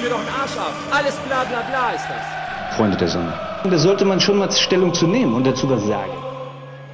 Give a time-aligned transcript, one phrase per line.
[0.00, 0.72] mir doch einen Arsch ab.
[0.90, 2.76] Alles bla bla bla ist das.
[2.76, 3.32] Freunde der Sonne.
[3.64, 6.12] Da sollte man schon mal Stellung zu nehmen und dazu was sagen.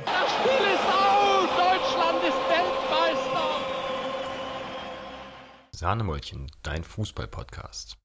[0.05, 1.49] Das Spiel ist aus!
[1.57, 3.47] Deutschland ist Weltmeister!
[5.73, 7.97] Sahnemäulchen, dein Fußball-Podcast.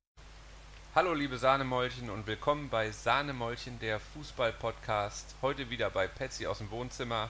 [0.93, 5.35] Hallo liebe Sahnemäulchen und willkommen bei Sahnemäulchen, der Fußball-Podcast.
[5.41, 7.29] Heute wieder bei Patsy aus dem Wohnzimmer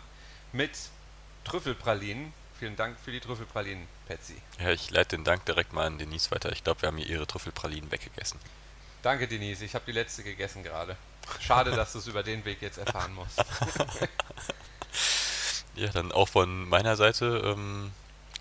[0.51, 0.71] mit
[1.43, 2.33] Trüffelpralinen.
[2.61, 4.35] Vielen Dank für die Trüffelpralinen, Patsy.
[4.59, 6.51] Ja, ich leite den Dank direkt mal an Denise weiter.
[6.51, 8.39] Ich glaube, wir haben hier ihre Trüffelpralinen weggegessen.
[9.01, 9.65] Danke, Denise.
[9.65, 10.95] Ich habe die letzte gegessen gerade.
[11.39, 13.43] Schade, dass du es über den Weg jetzt erfahren musst.
[15.73, 17.93] Ja, dann auch von meiner Seite ähm,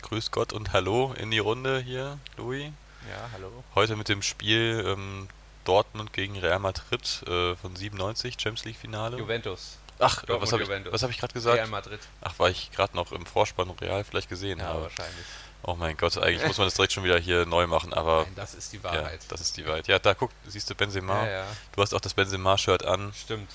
[0.03, 2.73] Grüß Gott und Hallo in die Runde hier, Louis.
[3.09, 3.65] Ja, hallo.
[3.77, 5.29] Heute mit dem Spiel ähm,
[5.65, 9.17] Dortmund gegen Real Madrid äh, von 97, Champions League Finale.
[9.17, 9.79] Juventus.
[10.01, 11.57] Ach, Dortmund, was habe ich, hab ich gerade gesagt?
[11.59, 12.01] Real Madrid.
[12.23, 14.83] Ach, weil ich gerade noch im Vorspann Real vielleicht gesehen Ja, habe.
[14.83, 15.27] wahrscheinlich.
[15.63, 18.33] Oh mein Gott, eigentlich muss man das direkt schon wieder hier neu machen, aber Nein,
[18.35, 19.21] das ist die ja, Wahrheit.
[19.29, 19.87] das ist die Wahrheit.
[19.89, 21.25] Ja, da guck, siehst du Benzema.
[21.27, 21.47] Ja, ja.
[21.73, 23.13] Du hast auch das Benzema-Shirt an.
[23.15, 23.51] Stimmt.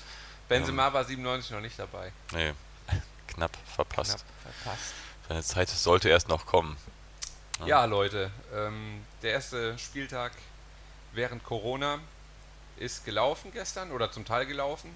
[0.48, 2.12] Benzema war 97 noch nicht dabei.
[2.32, 2.52] Nee,
[3.26, 4.24] knapp verpasst.
[4.42, 4.92] Knapp verpasst.
[5.28, 6.76] Seine Zeit sollte erst noch kommen.
[7.64, 10.30] Ja, Leute, ähm, der erste Spieltag
[11.12, 11.98] während Corona
[12.76, 14.94] ist gelaufen gestern oder zum Teil gelaufen.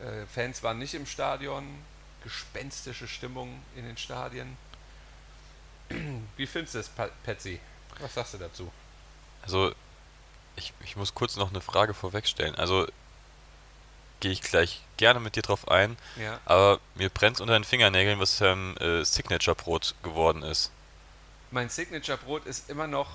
[0.00, 1.64] Äh, Fans waren nicht im Stadion,
[2.24, 4.56] gespenstische Stimmung in den Stadien.
[6.36, 7.60] Wie findest du es, Pa- Patsy?
[8.00, 8.70] Was sagst du dazu?
[9.42, 9.72] Also,
[10.56, 12.54] ich, ich muss kurz noch eine Frage vorwegstellen.
[12.54, 12.86] Also,
[14.20, 16.40] gehe ich gleich gerne mit dir drauf ein, Ja.
[16.44, 20.72] aber mir brennt unter den Fingernägeln, was ähm, äh, Signature-Brot geworden ist.
[21.52, 23.08] Mein Signature-Brot ist immer noch,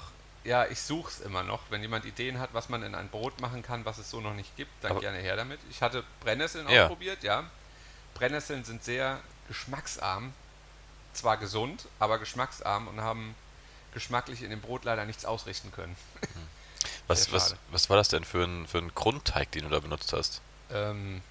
[0.43, 1.61] ja, ich suche es immer noch.
[1.69, 4.33] Wenn jemand Ideen hat, was man in ein Brot machen kann, was es so noch
[4.33, 5.59] nicht gibt, dann Aber- gerne her damit.
[5.69, 6.83] Ich hatte Brennnesseln Ja.
[6.83, 7.43] ausprobiert, ja.
[8.15, 10.33] Brennnesseln sind sehr geschmacksarm.
[11.13, 13.35] Zwar gesund, aber geschmacksarm und haben
[13.93, 15.95] geschmacklich in dem Brot leider nichts ausrichten können.
[17.07, 20.11] Was, was, was war das denn für ein, für ein Grundteig, den du da benutzt
[20.13, 20.41] hast?
[20.71, 21.21] Ähm,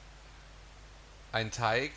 [1.33, 1.93] ein Teig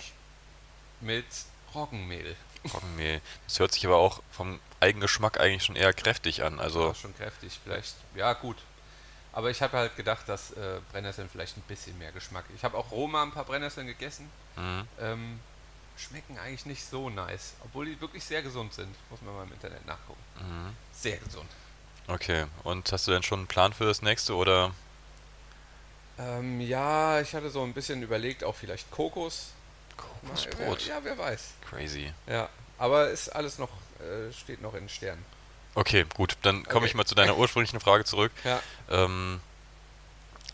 [1.02, 1.26] mit
[1.74, 2.36] Roggenmehl.
[2.74, 3.22] Roggenmehl.
[3.48, 6.60] Das hört sich aber auch vom Eigengeschmack eigentlich schon eher kräftig an.
[6.60, 7.96] Also, War schon kräftig, vielleicht.
[8.16, 8.58] Ja, gut.
[9.34, 12.46] Aber ich habe halt gedacht, dass äh, Brennnesseln vielleicht ein bisschen mehr Geschmack.
[12.56, 14.30] Ich habe auch Roma ein paar Brennnesseln gegessen.
[14.56, 14.88] mhm.
[15.00, 15.40] Ähm,
[15.98, 17.54] schmecken eigentlich nicht so nice.
[17.64, 18.94] Obwohl die wirklich sehr gesund sind.
[19.10, 20.20] Muss man mal im Internet nachgucken.
[20.40, 20.76] Mhm.
[20.94, 21.50] Sehr gesund.
[22.08, 22.46] okay.
[22.64, 24.72] Und hast du denn schon einen Plan für das nächste oder?
[26.18, 29.52] Ähm, ja, ich hatte so ein bisschen überlegt, auch vielleicht Kokos.
[29.98, 30.86] Kokosbrot.
[30.88, 31.54] Ja, wer weiß.
[31.70, 32.12] Crazy.
[32.28, 33.70] Ja, aber ist alles noch,
[34.00, 35.24] äh, steht noch in den Sternen.
[35.76, 36.38] Okay, gut.
[36.42, 36.86] Dann komme Okay.
[36.88, 38.32] ich mal zu deiner ursprünglichen Frage zurück.
[38.44, 39.40] Ja, Ähm,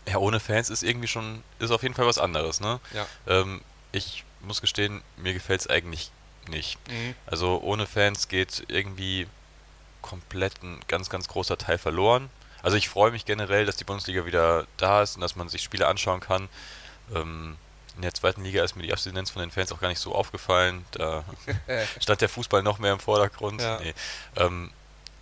[0.08, 2.80] ja, ohne Fans ist irgendwie schon, ist auf jeden Fall was anderes, ne?
[2.92, 3.06] ja.
[3.28, 3.60] Ähm,
[3.92, 6.10] ich muss gestehen, mir gefällt es eigentlich
[6.48, 6.76] nicht.
[6.88, 7.14] Mhm.
[7.26, 9.28] Also ohne Fans geht irgendwie
[10.00, 12.30] komplett ein ganz, ganz großer Teil verloren.
[12.62, 15.62] Also ich freue mich generell, dass die Bundesliga wieder da ist und dass man sich
[15.62, 16.48] Spiele anschauen kann.
[17.14, 17.56] Ähm,
[17.96, 20.14] in der zweiten Liga ist mir die Abstinenz von den Fans auch gar nicht so
[20.14, 20.84] aufgefallen.
[20.92, 21.24] Da
[22.00, 23.60] stand der Fußball noch mehr im Vordergrund.
[23.60, 23.78] Ja.
[23.80, 23.94] Nee.
[24.36, 24.70] Ähm,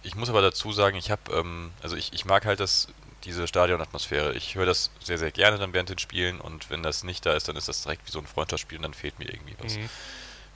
[0.03, 2.89] ich muss aber dazu sagen, ich habe, ähm, also ich, ich mag halt das,
[3.25, 4.33] diese Stadionatmosphäre.
[4.35, 7.35] Ich höre das sehr, sehr gerne dann während den Spielen und wenn das nicht da
[7.35, 9.77] ist, dann ist das direkt wie so ein Freundschaftsspiel und dann fehlt mir irgendwie was.
[9.77, 9.91] Mhm.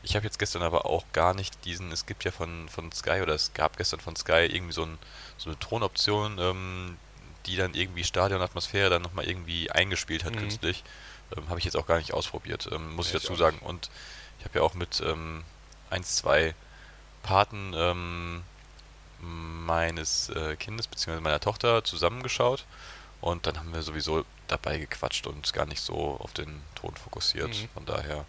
[0.02, 3.20] Ich habe jetzt gestern aber auch gar nicht diesen, es gibt ja von, von Sky
[3.22, 4.98] oder es gab gestern von Sky irgendwie so, ein,
[5.38, 6.96] so eine Tonoption, ähm,
[7.46, 10.38] die dann irgendwie Stadionatmosphäre dann nochmal irgendwie eingespielt hat Mhm.
[10.40, 10.84] künstlich.
[11.36, 13.38] Ähm, habe ich jetzt auch gar nicht ausprobiert, ähm, muss Nee, ich ich dazu auch
[13.38, 13.58] sagen.
[13.60, 13.90] Und
[14.38, 15.44] ich habe ja auch mit ähm,
[15.90, 16.54] eins, zwei
[17.22, 18.42] Paten ähm,
[19.20, 21.20] meines äh, Kindes bzw.
[21.20, 22.64] meiner Tochter zusammengeschaut
[23.20, 27.48] und dann haben wir sowieso dabei gequatscht und gar nicht so auf den Ton fokussiert.
[27.48, 27.68] Mhm.
[27.72, 28.26] Von daher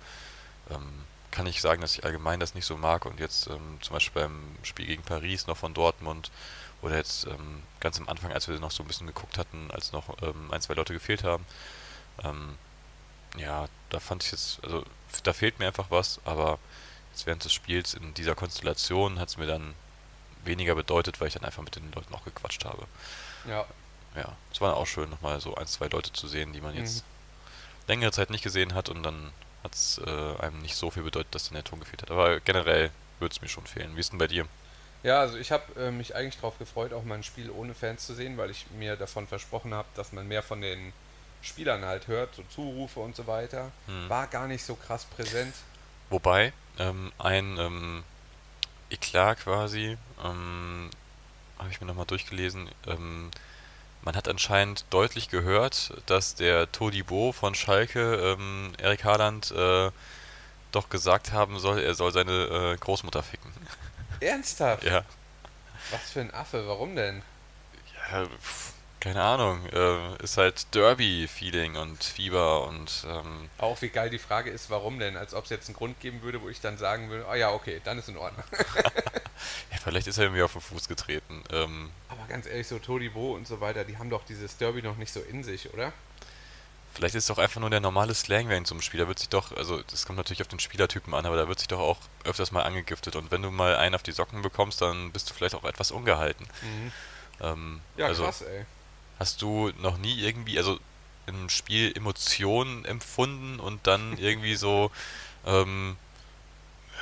[0.69, 3.93] ähm, kann ich sagen, dass ich allgemein das nicht so mag und jetzt ähm, zum
[3.93, 6.31] Beispiel beim Spiel gegen Paris noch von Dortmund
[6.81, 9.91] oder jetzt ähm, ganz am Anfang, als wir noch so ein bisschen geguckt hatten, als
[9.91, 11.45] noch ähm, ein, zwei Leute gefehlt haben,
[12.23, 12.55] ähm,
[13.38, 14.84] ja, da fand ich jetzt, also
[15.23, 16.59] da fehlt mir einfach was, aber
[17.12, 19.75] jetzt während des Spiels in dieser Konstellation hat es mir dann
[20.44, 22.88] weniger bedeutet, weil ich dann einfach mit den Leuten auch gequatscht habe.
[23.44, 23.66] Ja,
[24.16, 27.03] Ja, es war auch schön, nochmal so ein, zwei Leute zu sehen, die man jetzt
[27.03, 27.16] Mhm.
[27.87, 29.34] längere Zeit nicht gesehen hat und dann
[29.64, 32.11] hat es äh, einem nicht so viel bedeutet, dass dann der Ton gefehlt hat.
[32.11, 33.96] Aber generell würde es mir schon fehlen.
[33.96, 34.47] Wie ist denn bei dir?
[35.03, 38.05] Ja, also ich habe äh, mich eigentlich darauf gefreut, auch mal ein Spiel ohne Fans
[38.05, 40.93] zu sehen, weil ich mir davon versprochen habe, dass man mehr von den
[41.46, 43.72] Spielern halt hört, so Zurufe und so weiter.
[43.88, 44.09] Hm.
[44.09, 45.53] War gar nicht so krass präsent.
[46.09, 48.03] Wobei, ähm, ein ähm,
[48.90, 50.90] Eklat quasi, ähm,
[51.58, 53.32] habe ich mir nochmal durchgelesen, ähm,
[54.02, 59.90] man hat anscheinend deutlich gehört, dass der Todibo von Schalke, ähm, Erik Haaland, äh,
[60.72, 63.52] doch gesagt haben soll, er soll seine äh, Großmutter ficken.
[64.20, 64.84] Ernsthaft?
[64.84, 65.03] Ja.
[65.92, 67.24] Was für ein Affe, warum denn?
[68.12, 68.74] Ja, Ja, pf,
[69.05, 69.63] keine Ahnung.
[69.72, 74.97] Äh, ist halt Derby-Feeling und Fieber und ähm, Auch wie geil die Frage ist, warum
[74.97, 75.16] denn?
[75.16, 77.52] Als ob es jetzt einen Grund geben würde, wo ich dann sagen würde, oh ja,
[77.52, 78.43] okay, dann ist in Ordnung.
[78.75, 81.43] ja, vielleicht ist er mir auf den Fuß getreten.
[81.52, 84.97] Ähm, Aber ganz ehrlich, so Todibo und so weiter, die haben doch dieses Derby noch
[84.97, 85.93] nicht so in sich, oder?
[86.96, 89.01] vielleicht ist es doch einfach nur der normale Slang während zum Spiel.
[89.01, 91.59] Da wird sich doch, also das kommt natürlich auf den Spielertypen an, aber da wird
[91.59, 93.17] sich doch auch öfters mal angegiftet.
[93.17, 95.91] Und wenn du mal einen auf die Socken bekommst, dann bist du vielleicht auch etwas
[95.91, 96.47] ungehalten.
[97.41, 98.66] Ähm, Ja, also, krass, ey.
[99.20, 100.79] Hast du noch nie irgendwie, also
[101.28, 104.91] im Spiel Emotionen empfunden und dann irgendwie so,
[105.46, 105.97] ähm,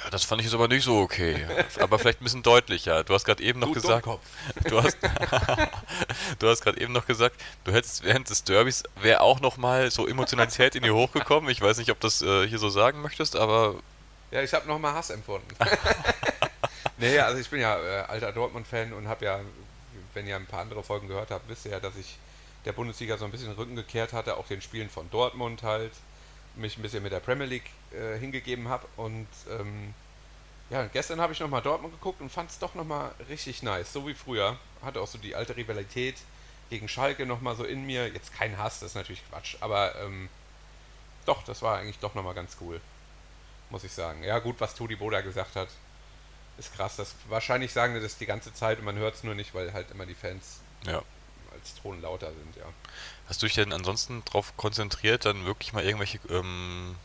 [0.04, 1.46] ja, das fand ich jetzt aber nicht so okay.
[1.80, 3.04] aber vielleicht ein bisschen deutlicher.
[3.06, 4.06] Du hast gerade eben noch Du gesagt,
[4.70, 4.98] du hast,
[6.40, 9.92] du hast gerade eben noch gesagt, du hättest während des Derbys wäre auch noch mal
[9.92, 11.50] so Emotionalität in dir hochgekommen.
[11.50, 13.76] Ich weiß nicht, ob das äh, hier so sagen möchtest, aber
[14.32, 15.48] Ja, ich habe nochmal Hass empfunden.
[16.98, 19.40] nee, also ich bin ja äh, alter Dortmund-Fan und habe ja,
[20.14, 22.18] wenn ihr ein paar andere Folgen gehört habt, wisst ihr ja, dass ich
[22.66, 25.92] der Bundesliga so ein bisschen den Rücken gekehrt hatte, auch den Spielen von Dortmund halt,
[26.56, 29.94] mich ein bisschen mit der Premier League äh, hingegeben habe und ähm,
[30.70, 34.08] ja, gestern habe ich nochmal Dortmund geguckt und fand es doch nochmal richtig nice, so
[34.08, 34.58] wie früher.
[34.82, 36.16] Hatte auch so die alte Rivalität
[36.70, 38.08] gegen Schalke nochmal so in mir.
[38.08, 40.30] Jetzt kein Hass, das ist natürlich Quatsch, aber ähm,
[41.26, 42.80] doch, das war eigentlich doch nochmal ganz cool
[43.74, 44.24] muss ich sagen.
[44.24, 45.68] Ja, gut, was Todi Boda gesagt hat,
[46.58, 46.96] ist krass.
[46.96, 49.74] Das, wahrscheinlich sagen die das die ganze Zeit und man hört es nur nicht, weil
[49.74, 51.02] halt immer die Fans ja.
[51.54, 52.66] als Ton lauter sind, ja.
[53.28, 56.96] Hast du dich denn ansonsten darauf konzentriert, dann wirklich mal irgendwelche ähm,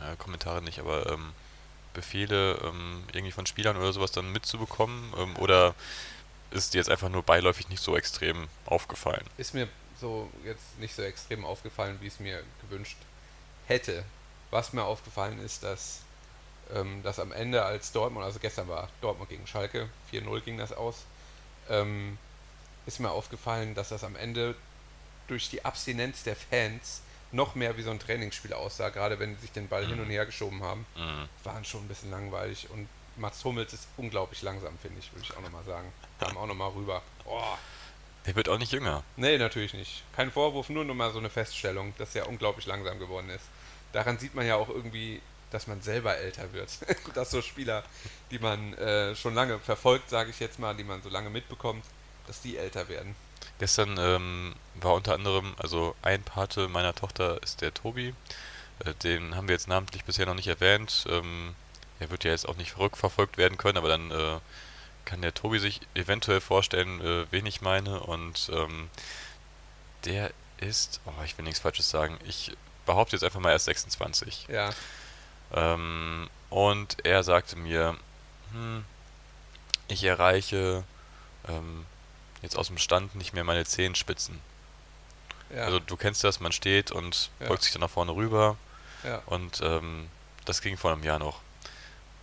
[0.00, 1.32] ja, Kommentare nicht, aber ähm,
[1.92, 5.12] Befehle ähm, irgendwie von Spielern oder sowas dann mitzubekommen?
[5.16, 5.74] Ähm, oder
[6.50, 9.24] ist dir jetzt einfach nur beiläufig nicht so extrem aufgefallen?
[9.38, 9.68] Ist mir
[10.00, 12.98] so jetzt nicht so extrem aufgefallen, wie es mir gewünscht
[13.66, 14.04] hätte.
[14.50, 16.02] Was mir aufgefallen ist, dass,
[16.74, 20.72] ähm, dass am Ende als Dortmund, also gestern war Dortmund gegen Schalke, 4-0 ging das
[20.72, 21.04] aus,
[21.68, 22.18] ähm,
[22.86, 24.54] ist mir aufgefallen, dass das am Ende
[25.26, 27.02] durch die Abstinenz der Fans
[27.32, 30.08] noch mehr wie so ein Trainingsspiel aussah, gerade wenn sie sich den Ball hin und
[30.08, 30.86] her geschoben haben.
[30.96, 31.28] Mhm.
[31.42, 35.36] Waren schon ein bisschen langweilig und Mats Hummels ist unglaublich langsam, finde ich, würde ich
[35.36, 35.92] auch nochmal sagen.
[36.18, 37.02] Kam auch nochmal rüber.
[37.24, 37.58] Boah.
[38.26, 39.02] Der wird auch nicht jünger.
[39.16, 40.02] Nee, natürlich nicht.
[40.16, 43.44] Kein Vorwurf, nur noch mal so eine Feststellung, dass er unglaublich langsam geworden ist.
[43.92, 45.20] Daran sieht man ja auch irgendwie,
[45.54, 46.70] dass man selber älter wird.
[47.14, 47.84] dass so Spieler,
[48.30, 51.84] die man äh, schon lange verfolgt, sage ich jetzt mal, die man so lange mitbekommt,
[52.26, 53.14] dass die älter werden.
[53.60, 58.14] Gestern ähm, war unter anderem, also ein Pate meiner Tochter ist der Tobi.
[58.84, 61.06] Äh, den haben wir jetzt namentlich bisher noch nicht erwähnt.
[61.08, 61.54] Ähm,
[62.00, 64.40] er wird ja jetzt auch nicht rückverfolgt werden können, aber dann äh,
[65.04, 68.00] kann der Tobi sich eventuell vorstellen, äh, wen ich meine.
[68.00, 68.90] Und ähm,
[70.04, 72.56] der ist, oh, ich will nichts Falsches sagen, ich
[72.86, 74.48] behaupte jetzt einfach mal erst 26.
[74.48, 74.70] Ja,
[75.52, 77.96] Ähm, und er sagte mir,
[78.52, 78.84] hm,
[79.88, 80.84] ich erreiche
[81.48, 81.84] ähm,
[82.42, 84.40] jetzt aus dem Stand nicht mehr meine Zehenspitzen.
[85.54, 87.48] ja, Also du kennst das, man steht und Ja.
[87.48, 88.56] beugt sich dann nach vorne rüber
[89.02, 89.20] ja.
[89.26, 90.08] und ähm,
[90.44, 91.40] das ging vor einem Jahr noch.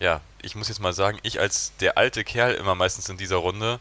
[0.00, 3.36] Ja, ich muss jetzt mal sagen, ich als der alte Kerl immer meistens in dieser
[3.36, 3.78] Runde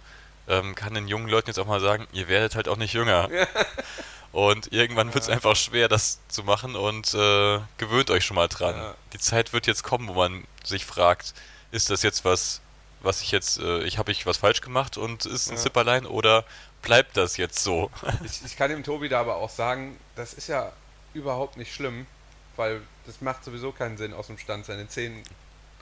[0.48, 3.30] ähm, kann den jungen Leuten jetzt auch mal sagen, ihr werdet halt auch nicht jünger.
[4.32, 8.48] Und irgendwann wird es einfach schwer, das zu machen und äh, gewöhnt euch schon mal
[8.48, 8.76] dran.
[8.76, 8.96] Ja.
[9.14, 11.34] Die Zeit wird jetzt kommen, wo man sich fragt,
[11.72, 12.62] ist das jetzt was,
[13.02, 15.62] was ich jetzt, äh, ich habe ich was falsch gemacht und ist ein Ja.
[15.62, 16.46] Zipperlein oder
[16.82, 17.92] bleibt das jetzt so?
[18.24, 20.72] Ich, ich kann dem Tobi da aber auch sagen, das ist ja
[21.14, 22.08] überhaupt nicht schlimm,
[22.56, 25.24] weil das macht sowieso keinen Sinn, aus dem Stand seine Zehen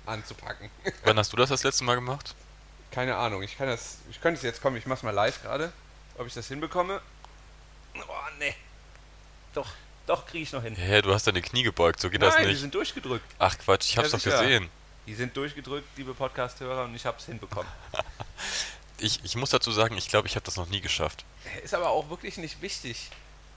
[0.07, 0.71] anzupacken.
[1.03, 2.33] Wann hast du das das letzte Mal gemacht?
[2.89, 5.71] Keine Ahnung, ich kann das, ich könnte es jetzt kommen, ich mach's mal live gerade,
[6.17, 6.99] ob ich das hinbekomme.
[7.95, 8.01] Oh,
[8.39, 8.55] nee.
[9.53, 9.67] Doch,
[10.07, 10.75] doch kriege ich noch hin.
[10.75, 12.61] Hä, du hast deine Knie gebeugt, so geht das Nein, die nicht.
[12.61, 13.25] sind durchgedrückt.
[13.39, 14.69] Ach Quatsch, ich hab's Ja, doch gesehen.
[15.07, 17.71] Die sind durchgedrückt, liebe Podcast-Hörer, und ich habe es hinbekommen.
[19.01, 21.23] Ich, ich muss dazu sagen, ich glaube, ich habe das noch nie geschafft.
[21.63, 23.09] Ist aber auch wirklich nicht wichtig.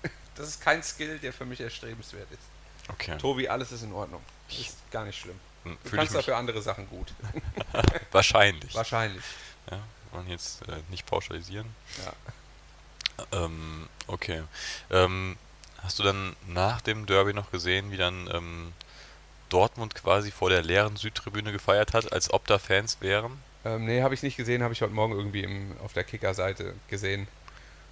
[0.37, 2.41] Das ist kein Skill, der für mich erstrebenswert ist.
[2.89, 3.19] Okay.
[3.19, 4.23] Tobi, alles ist in Ordnung.
[4.49, 5.39] Ist gar nicht schlimm.
[5.65, 7.13] Hm, Du kannst dafür andere Sachen gut.
[8.13, 8.73] wahrscheinlich.
[8.75, 9.23] Wahrscheinlich.
[9.71, 9.81] Ja,
[10.13, 11.75] wollen jetzt äh, nicht pauschalisieren.
[12.05, 12.13] Ja.
[13.33, 14.43] Ähm, okay.
[14.91, 15.37] Ähm,
[15.83, 18.73] hast du dann nach dem Derby noch gesehen, wie dann ähm,
[19.49, 23.43] Dortmund quasi vor der leeren Südtribüne gefeiert hat, als ob da Fans wären?
[23.65, 26.75] Ähm, nee, habe ich nicht gesehen, habe ich heute Morgen irgendwie im, auf der Kicker-Seite
[26.89, 27.29] gesehen.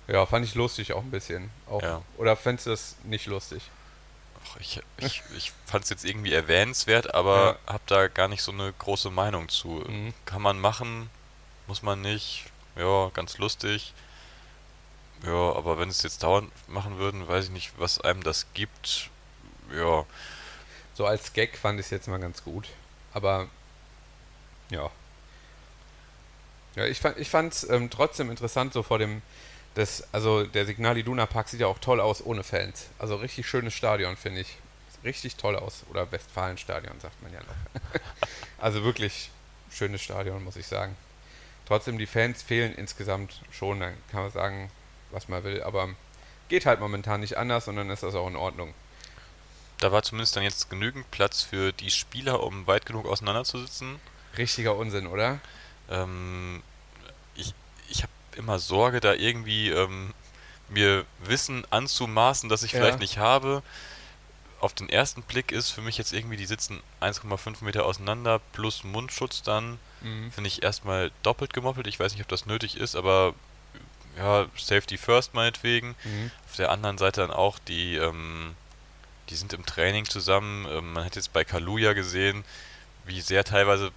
[0.09, 1.51] Ja, fand ich lustig auch ein bisschen.
[1.69, 2.03] Auch, Ja.
[2.17, 3.63] Oder fändest du das nicht lustig?
[4.45, 8.53] Ach, ich ich, ich fand es jetzt irgendwie erwähnenswert, aber hab da gar nicht so
[8.53, 9.85] eine große Meinung zu.
[9.87, 10.15] Mhm.
[10.25, 11.11] Kann man machen,
[11.67, 12.47] muss man nicht.
[12.77, 13.93] Ja, ganz lustig.
[15.25, 19.11] Ja, aber wenn es jetzt dauernd machen würden, weiß ich nicht, was einem das gibt.
[19.75, 20.05] Ja,
[20.95, 22.69] So als Gag fand ich es jetzt mal ganz gut.
[23.13, 23.49] Aber
[24.71, 24.91] ja.
[26.77, 29.23] Ja, ich fand ich fand's ähm, trotzdem interessant, so vor dem
[29.75, 32.89] Das, also der Signal Iduna Park sieht ja auch toll aus ohne Fans.
[32.99, 34.59] Also richtig schönes Stadion, finde ich.
[35.05, 35.85] Richtig toll aus.
[35.91, 37.91] Oder Westfalenstadion, sagt man ja noch.
[38.59, 39.31] also wirklich
[39.71, 40.97] schönes Stadion, muss ich sagen.
[41.67, 43.81] Trotzdem, die Fans fehlen insgesamt schon.
[43.81, 44.71] Dann kann man sagen,
[45.13, 45.63] was man will.
[45.63, 45.89] Aber
[46.49, 48.75] geht halt momentan nicht anders und dann ist das auch in Ordnung.
[49.79, 53.99] Da war zumindest dann jetzt genügend Platz für die Spieler, um weit genug auseinanderzusitzen.
[54.37, 55.41] Richtiger Unsinn, oder?
[55.89, 56.63] Ähm,
[57.35, 57.55] ich
[57.89, 60.13] ich habe immer Sorge, da irgendwie ähm,
[60.69, 62.79] mir Wissen anzumaßen, das ich Ja.
[62.81, 63.63] vielleicht nicht habe.
[64.61, 68.85] Auf den ersten Blick ist für mich jetzt irgendwie, die sitzen 1,5 Meter auseinander plus
[68.85, 70.31] Mundschutz dann, Mhm.
[70.33, 71.87] finde ich erstmal doppelt gemoppelt.
[71.87, 73.35] Ich weiß nicht, ob das nötig ist, aber
[74.17, 75.95] ja, Safety First meinetwegen.
[76.05, 76.31] Mhm.
[76.49, 78.55] Auf der anderen Seite dann auch die, ähm,
[79.29, 80.67] die sind im Training zusammen.
[80.71, 82.45] Ähm, man hat jetzt bei Kaluja gesehen,
[83.05, 83.93] wie sehr teilweise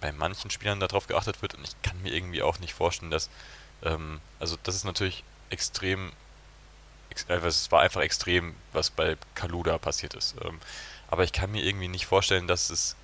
[0.00, 3.30] bei manchen Spielern darauf geachtet wird und ich kann mir irgendwie auch nicht vorstellen, dass,
[3.82, 6.12] ähm, also das ist natürlich extrem,
[7.10, 10.36] ex äh, es war einfach extrem, was bei Kaluda passiert ist.
[10.44, 10.60] Ähm,
[11.08, 12.96] aber ich kann mir irgendwie nicht vorstellen, dass es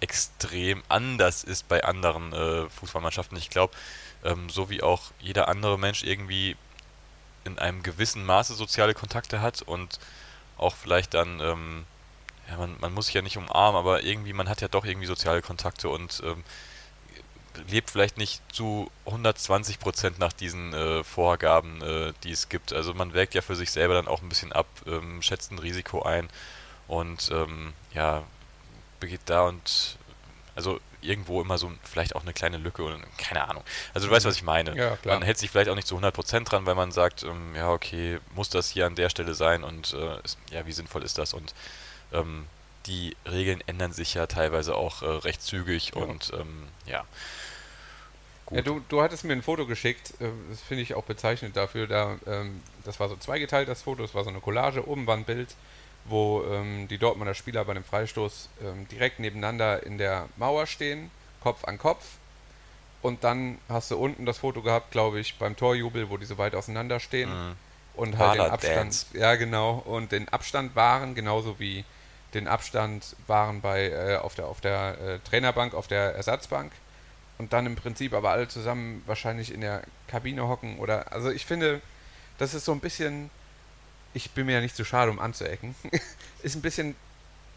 [0.00, 3.36] extrem anders ist bei anderen äh, Fußballmannschaften.
[3.38, 3.74] Ich glaube,
[4.24, 6.56] ähm, so wie auch jeder andere Mensch irgendwie
[7.44, 9.98] in einem gewissen Maße soziale Kontakte hat und
[10.58, 11.84] auch vielleicht dann, ähm,
[12.48, 15.06] ja, man, man muss sich ja nicht umarmen, aber irgendwie, man hat ja doch irgendwie
[15.06, 16.44] soziale Kontakte und ähm,
[17.68, 22.72] lebt vielleicht nicht zu 120 Prozent nach diesen äh, Vorgaben, äh, die es gibt.
[22.72, 25.58] Also man wägt ja für sich selber dann auch ein bisschen ab, ähm, schätzt ein
[25.58, 26.28] Risiko ein
[26.88, 28.24] und ähm, ja,
[29.00, 29.98] begeht da und
[30.54, 33.62] also irgendwo immer so vielleicht auch eine kleine Lücke und keine Ahnung.
[33.94, 34.76] Also du weißt, was ich meine.
[34.76, 34.98] Ja.
[35.04, 38.18] Man hält sich vielleicht auch nicht zu 100% dran, weil man sagt, ähm, ja, okay,
[38.34, 41.34] muss das hier an der Stelle sein und äh, ist, ja, wie sinnvoll ist das?
[41.34, 41.54] Und
[42.12, 42.46] ähm,
[42.86, 46.02] die Regeln ändern sich ja teilweise auch äh, recht zügig Ja.
[46.02, 47.04] und ähm, ja.
[48.46, 48.58] Gut.
[48.58, 51.88] Ja, du, du hattest mir ein Foto geschickt, äh, das finde ich auch bezeichnend dafür.
[51.88, 55.16] Da, ähm, das war so zweigeteilt, das Foto, das war so eine Collage, oben war
[55.16, 55.54] ein Bild,
[56.08, 61.10] wo ähm, die Dortmunder Spieler bei einem Freistoß ähm, direkt nebeneinander in der Mauer stehen,
[61.40, 62.04] Kopf an Kopf.
[63.02, 66.38] Und dann hast du unten das Foto gehabt, glaube ich, beim Torjubel, wo die so
[66.38, 67.30] weit auseinander stehen.
[67.30, 67.56] Mhm.
[67.94, 68.76] Und halt den Abstand.
[68.76, 69.06] Dance.
[69.14, 69.82] Ja, genau.
[69.84, 71.84] Und den Abstand wahren, genauso wie
[72.34, 76.72] den Abstand waren bei äh, auf der auf der äh, Trainerbank, auf der Ersatzbank.
[77.38, 81.12] Und dann im Prinzip aber alle zusammen wahrscheinlich in der Kabine hocken oder.
[81.12, 81.80] Also ich finde,
[82.38, 83.30] das ist so ein bisschen.
[84.16, 85.74] Ich bin mir ja nicht zu schade, um anzuecken.
[86.42, 86.96] ist ein bisschen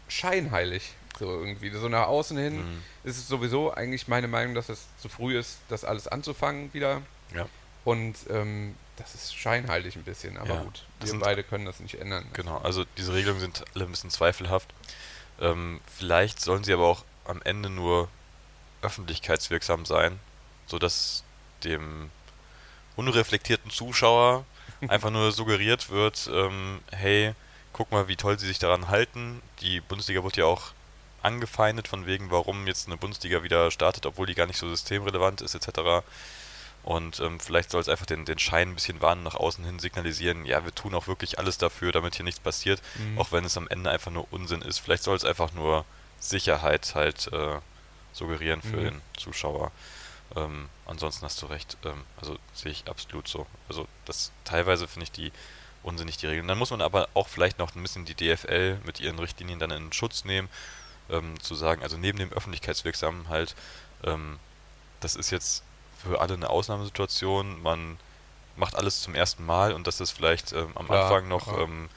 [0.08, 0.92] scheinheilig.
[1.18, 1.70] So irgendwie.
[1.70, 2.82] So nach außen hin Mhm.
[3.04, 7.02] ist es sowieso eigentlich meine Meinung, dass es zu früh ist, das alles anzufangen wieder.
[7.34, 7.46] Ja.
[7.84, 11.94] Und ähm, das ist scheinheilig ein bisschen, aber Ja, gut, wir beide können das nicht
[11.94, 12.26] ändern.
[12.34, 14.68] Genau, also diese Regelungen sind alle ein bisschen zweifelhaft.
[15.40, 18.08] Ähm, vielleicht sollen sie aber auch am Ende nur
[18.82, 20.18] öffentlichkeitswirksam sein,
[20.66, 21.24] sodass
[21.64, 22.10] dem
[22.96, 24.44] unreflektierten Zuschauer
[24.88, 27.34] einfach nur suggeriert wird, ähm, hey,
[27.72, 29.40] guck mal, wie toll sie sich daran halten.
[29.60, 30.72] Die Bundesliga wird ja auch
[31.22, 35.42] angefeindet von wegen, warum jetzt eine Bundesliga wieder startet, obwohl die gar nicht so systemrelevant
[35.42, 36.02] ist, etc.
[36.82, 39.78] Und ähm, vielleicht soll es einfach den, den Schein ein bisschen warnen nach außen hin
[39.78, 43.18] signalisieren, ja, wir tun auch wirklich alles dafür, damit hier nichts passiert, Mhm.
[43.18, 44.78] auch wenn es am Ende einfach nur Unsinn ist.
[44.78, 45.84] Vielleicht soll es einfach nur
[46.20, 47.56] Sicherheit halt äh,
[48.14, 48.84] suggerieren für Mhm.
[48.84, 49.72] den Zuschauer.
[50.36, 53.46] Ähm, ansonsten hast du recht, ähm, also sehe ich absolut so.
[53.68, 55.32] Also das teilweise finde ich die
[55.82, 56.48] unsinnig die Regeln.
[56.48, 59.70] Dann muss man aber auch vielleicht noch ein bisschen die DFL mit ihren Richtlinien dann
[59.70, 60.48] in Schutz nehmen,
[61.08, 63.54] ähm, zu sagen, also neben dem öffentlichkeitswirksamen halt,
[64.04, 64.38] ähm,
[65.00, 65.64] das ist jetzt
[66.02, 67.98] für alle eine Ausnahmesituation, man
[68.56, 71.88] macht alles zum ersten Mal und dass es vielleicht ähm, am Klar, Anfang noch ähm,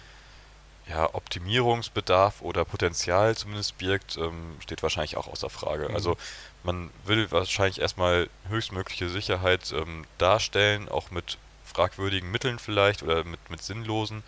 [0.88, 5.90] ja, Optimierungsbedarf oder Potenzial zumindest birgt, ähm, steht wahrscheinlich auch außer Frage.
[5.90, 5.96] Mhm.
[5.96, 6.18] Also
[6.64, 13.50] man will wahrscheinlich erstmal höchstmögliche Sicherheit ähm, darstellen, auch mit fragwürdigen Mitteln vielleicht oder mit,
[13.50, 14.24] mit sinnlosen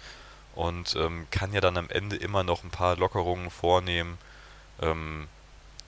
[0.56, 4.18] und ähm, kann ja dann am Ende immer noch ein paar Lockerungen vornehmen,
[4.82, 5.28] ähm,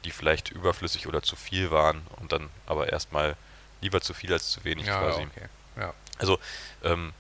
[0.04, 3.36] die vielleicht überflüssig oder zu viel waren und dann aber erstmal
[3.82, 5.22] lieber zu viel als zu wenig ja, quasi.
[5.22, 5.48] okay.
[5.78, 5.94] Ja.
[6.18, 6.40] Also,
[6.84, 7.14] ähm,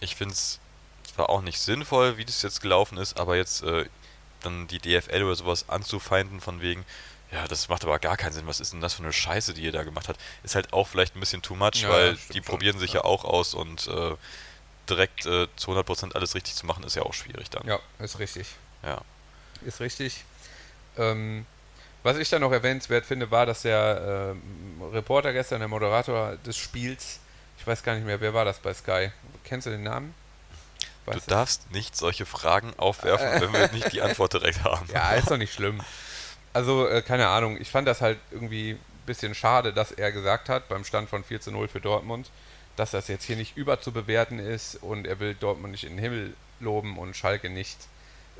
[0.00, 0.60] ich finde es
[1.18, 3.86] zwar auch nicht sinnvoll, wie das jetzt gelaufen ist, aber jetzt äh,
[4.42, 6.84] dann die DFL oder sowas anzufeinden von wegen,
[7.32, 9.62] ja, das macht aber gar keinen Sinn, was ist denn das für eine Scheiße, die
[9.62, 12.34] ihr da gemacht habt, ist halt auch vielleicht ein bisschen too much, Ja, weil die
[12.34, 13.00] schon, probieren sich ja.
[13.00, 14.14] ja auch aus und äh,
[14.88, 17.66] direkt äh, zu 100% alles richtig zu machen, ist ja auch schwierig dann.
[17.66, 18.46] ja, ist richtig.
[18.84, 19.00] Ja.
[19.66, 20.24] Ist richtig.
[20.96, 21.46] Ähm,
[22.04, 26.56] was ich dann noch erwähnenswert finde, war, dass der ähm, Reporter gestern, der Moderator des
[26.56, 27.18] Spiels,
[27.58, 29.10] ich weiß gar nicht mehr, wer war das bei Sky?
[29.42, 30.14] Kennst du den Namen?
[31.10, 34.86] Du Weißt darfst nicht solche Fragen aufwerfen, wenn wir nicht die Antwort direkt haben.
[34.92, 35.80] Ja, ist doch nicht schlimm.
[36.52, 40.48] Also, äh, keine Ahnung, ich fand das halt irgendwie ein bisschen schade, dass er gesagt
[40.48, 42.30] hat, beim Stand von 4 zu 0 für Dortmund,
[42.76, 46.34] dass das jetzt hier nicht überzubewerten ist und er will Dortmund nicht in den Himmel
[46.60, 47.76] loben und Schalke nicht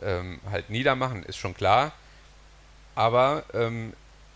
[0.03, 1.93] ähm, halt niedermachen, ist schon klar.
[2.95, 3.93] Aber ähm,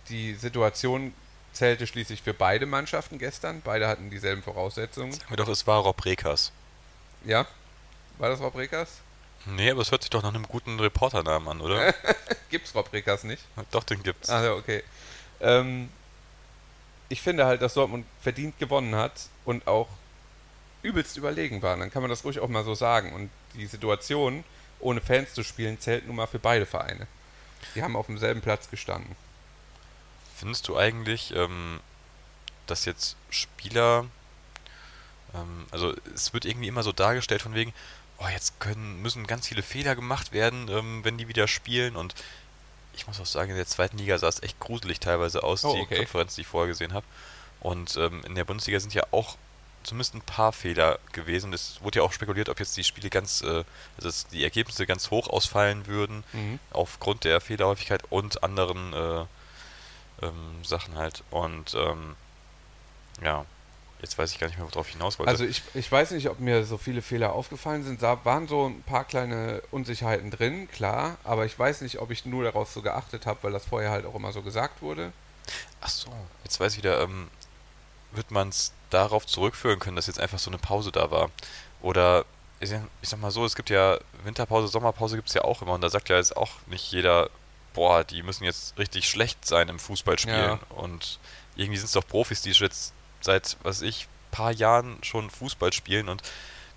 [0.09, 1.15] die Situation
[1.53, 3.61] zählte schließlich für beide Mannschaften gestern.
[3.63, 5.13] Beide hatten dieselben Voraussetzungen.
[5.13, 6.53] Sagen wir doch, es war Rob Rekers.
[7.25, 7.47] Ja?
[8.19, 9.01] War das Rob Rekers?
[9.47, 11.95] Nee, aber es hört sich doch nach einem guten Reporternamen an, oder?
[12.51, 13.43] Gibt's Rob Rekers nicht?
[13.71, 14.31] doch, den gibt's.
[14.31, 14.85] Also okay.
[15.41, 15.89] Ähm,
[17.09, 19.13] ich finde halt, dass Dortmund verdient gewonnen hat
[19.45, 19.89] und auch
[20.83, 21.77] übelst überlegen war.
[21.77, 23.13] Dann kann man das ruhig auch mal so sagen.
[23.13, 24.45] Und die Situation,
[24.81, 27.07] ohne Fans zu spielen, zählt nun mal für beide Vereine.
[27.75, 29.15] Die haben auf demselben Platz gestanden.
[30.37, 31.81] Findest du eigentlich, ähm,
[32.67, 34.07] dass jetzt Spieler,
[35.35, 37.73] ähm, also es wird irgendwie immer so dargestellt von wegen,
[38.23, 42.15] oh, jetzt können, müssen ganz viele Fehler gemacht werden, ähm, wenn die wieder spielen und
[42.95, 45.75] ich muss auch sagen, in der zweiten Liga sah es echt gruselig teilweise aus, Oh,
[45.75, 45.97] die okay.
[45.99, 47.07] Konferenz, die ich vorher gesehen habe.
[47.61, 49.37] Und ähm, in der Bundesliga sind ja auch
[49.83, 51.53] zumindest ein paar Fehler gewesen.
[51.55, 53.65] Es wurde ja auch spekuliert, ob jetzt die Spiele ganz, äh,
[53.97, 56.59] also die Ergebnisse ganz hoch ausfallen würden, Mhm.
[56.71, 59.25] aufgrund der Fehlerhäufigkeit und anderen äh,
[60.27, 61.25] ähm, Sachen halt.
[61.31, 62.15] Und ähm,
[63.25, 63.47] ja,
[64.03, 65.31] jetzt weiß ich gar nicht mehr, worauf ich hinaus wollte.
[65.31, 68.03] Also ich, ich weiß nicht, ob mir so viele Fehler aufgefallen sind.
[68.03, 71.17] Da waren so ein paar kleine Unsicherheiten drin, klar.
[71.25, 74.05] Aber ich weiß nicht, ob ich nur darauf so geachtet habe, weil das vorher halt
[74.05, 75.13] auch immer so gesagt wurde.
[75.81, 76.11] Ach so,
[76.45, 77.29] jetzt weiß ich wieder, ähm,
[78.11, 81.31] wird man es darauf zurückführen können, dass jetzt einfach so eine Pause da war?
[81.81, 82.25] Oder,
[82.61, 85.63] ich sag, ich sag mal so, es gibt ja Winterpause, Sommerpause gibt es ja auch
[85.63, 87.31] immer und da sagt ja jetzt auch nicht jeder,
[87.73, 90.59] boah, die müssen jetzt richtig schlecht sein im Fußballspielen.
[90.59, 90.61] Ja.
[90.71, 91.19] Und
[91.57, 92.93] irgendwie sind es doch Profis, die jetzt
[93.25, 96.23] seit, was ich, paar Jahren schon Fußball spielen und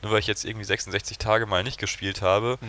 [0.01, 2.59] nur weil ich jetzt irgendwie 66 Tage mal nicht gespielt habe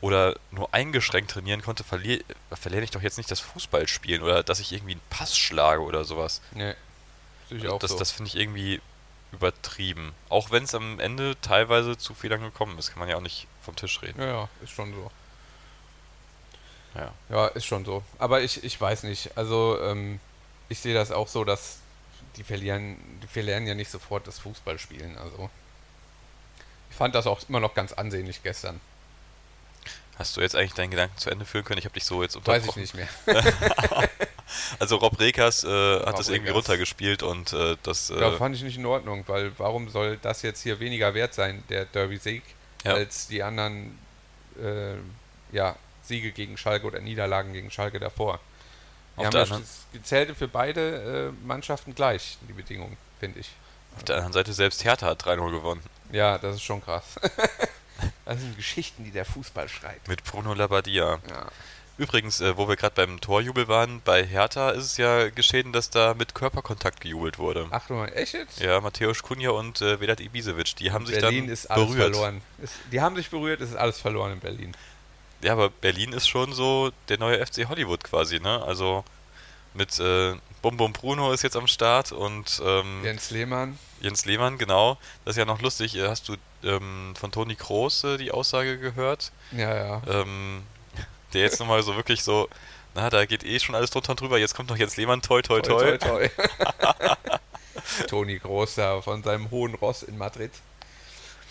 [0.00, 2.22] oder nur eingeschränkt trainieren konnte, verliere
[2.52, 6.04] verlerne ich doch jetzt nicht das Fußballspielen oder dass ich irgendwie einen Pass schlage oder
[6.04, 6.40] sowas.
[6.52, 6.74] Nee.
[7.50, 7.98] Ich Also das so.
[7.98, 8.80] das finde ich irgendwie
[9.32, 10.12] übertrieben.
[10.28, 13.46] Auch wenn es am Ende teilweise zu Fehlern gekommen ist, kann man ja auch nicht
[13.62, 14.20] vom Tisch reden.
[14.20, 15.10] ja, ja, ist schon so.
[16.94, 17.12] Ja.
[17.28, 18.02] Ja, ist schon so.
[18.18, 19.36] Aber ich, ich weiß nicht.
[19.36, 20.20] Also, ähm,
[20.68, 21.78] ich sehe das auch so, dass
[22.36, 25.16] die verlieren, die verlieren ja nicht sofort das Fußballspielen.
[25.18, 25.50] Also,
[26.90, 28.80] ich fand das auch immer noch ganz ansehnlich gestern.
[30.16, 31.78] Hast du jetzt eigentlich deinen Gedanken zu Ende führen können?
[31.78, 32.80] Ich habe dich so jetzt Weiß ich unterbrochen.
[32.82, 33.08] nicht mehr.
[34.78, 36.54] Also Rob Rekers äh, hat Rob das irgendwie Rekers.
[36.68, 40.42] runtergespielt und äh, das äh, Ja, fand ich nicht in Ordnung, weil warum soll das
[40.42, 42.42] jetzt hier weniger wert sein, der Derby-Sieg,
[42.84, 42.92] Ja.
[42.92, 43.98] als die anderen
[44.62, 44.94] äh,
[45.50, 48.38] ja, Siege gegen Schalke oder Niederlagen gegen Schalke davor?
[49.16, 53.50] Auf der anderen- das gezählte für beide äh, Mannschaften gleich, die Bedingungen, finde ich.
[53.96, 55.82] auf der anderen Seite selbst Hertha hat 3-0 gewonnen.
[56.12, 57.04] Ja, das ist schon krass.
[58.24, 60.08] das sind Geschichten, die der Fußball schreibt.
[60.08, 61.18] Mit Bruno Labbadia.
[61.28, 61.46] Ja.
[61.96, 65.90] Übrigens, äh, wo wir gerade beim Torjubel waren, bei Hertha ist es ja geschehen, dass
[65.90, 67.68] da mit Körperkontakt gejubelt wurde.
[67.70, 68.58] Ach du mal, echt jetzt?
[68.58, 72.14] Ja, Mateusz Kunja und äh, Vedat Ibisevic, die haben sich Berlin dann ist alles berührt.
[72.16, 72.40] verloren.
[72.60, 74.76] Ist, die haben sich berührt, es ist alles verloren in Berlin.
[75.44, 78.62] Ja, aber Berlin ist schon so der neue FC Hollywood quasi, ne?
[78.64, 79.04] Also
[79.74, 83.78] mit äh, Bum Bum Bruno ist jetzt am Start und ähm, Jens Lehmann.
[84.00, 84.96] Jens Lehmann, genau.
[85.24, 85.96] Das ist ja noch lustig.
[85.96, 89.32] Äh, Hast du ähm, von Toni Kroos äh, die Aussage gehört?
[89.52, 90.02] Ja, ja.
[90.08, 90.62] Ähm,
[91.34, 92.48] der jetzt nochmal so wirklich so,
[92.94, 95.42] na, da geht eh schon alles drunter und drüber, jetzt kommt noch Jens Lehmann, toi,
[95.42, 95.98] toi, toi.
[95.98, 96.30] toi, toi.
[98.08, 100.52] Toni Groß da von seinem hohen Ross in Madrid.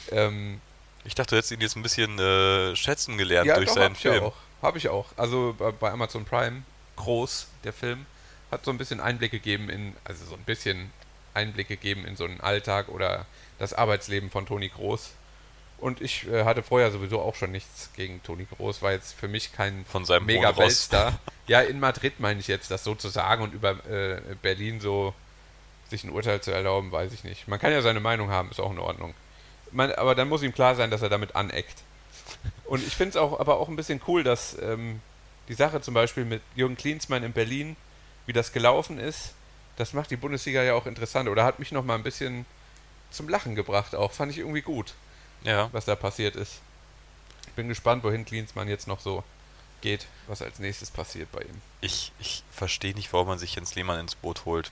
[0.10, 0.62] Ähm,
[1.06, 3.92] Ich dachte, du hättest ihn jetzt ein bisschen äh, schätzen gelernt ja, durch doch, seinen
[3.92, 4.24] hab ich Film.
[4.24, 4.36] auch.
[4.62, 5.08] Habe ich auch.
[5.18, 6.63] Also bei, Amazon Prime,
[6.96, 8.06] Groß, der Film,
[8.52, 10.92] hat so ein bisschen Einblick gegeben in, also so ein bisschen
[11.34, 13.26] Einblick gegeben in so einen Alltag oder
[13.60, 15.12] das Arbeitsleben von Toni Groß.
[15.80, 19.28] Und ich äh, hatte vorher sowieso auch schon nichts gegen Toni Groß, war jetzt für
[19.28, 20.56] mich kein Von seinem mega.
[20.58, 21.20] Weltstar.
[21.46, 25.13] Ja, in Madrid meine ich jetzt, das so zu sagen und über äh, Berlin so
[25.89, 27.50] sich ein Urteil zu erlauben, weiß ich nicht.
[27.50, 29.13] Man kann ja seine Meinung haben, ist auch in Ordnung.
[29.74, 31.82] Man, aber dann muss ihm klar sein, dass er damit aneckt.
[32.66, 35.02] Und ich finde es auch, aber auch ein bisschen cool, dass ähm,
[35.48, 37.76] die Sache zum Beispiel mit Jürgen Klinsmann in Berlin,
[38.26, 39.34] wie das gelaufen ist,
[39.76, 42.46] das macht die Bundesliga ja auch interessant oder hat mich noch mal ein bisschen
[43.12, 44.12] zum Lachen gebracht auch.
[44.12, 44.94] Fand ich irgendwie gut,
[45.44, 46.62] Ja, was da passiert ist.
[47.48, 49.24] Ich bin gespannt, wohin Klinsmann jetzt noch so
[49.82, 51.62] geht, was als nächstes passiert bei ihm.
[51.82, 54.72] ich, ich verstehe nicht, warum man sich Jens Lehmann ins Boot holt.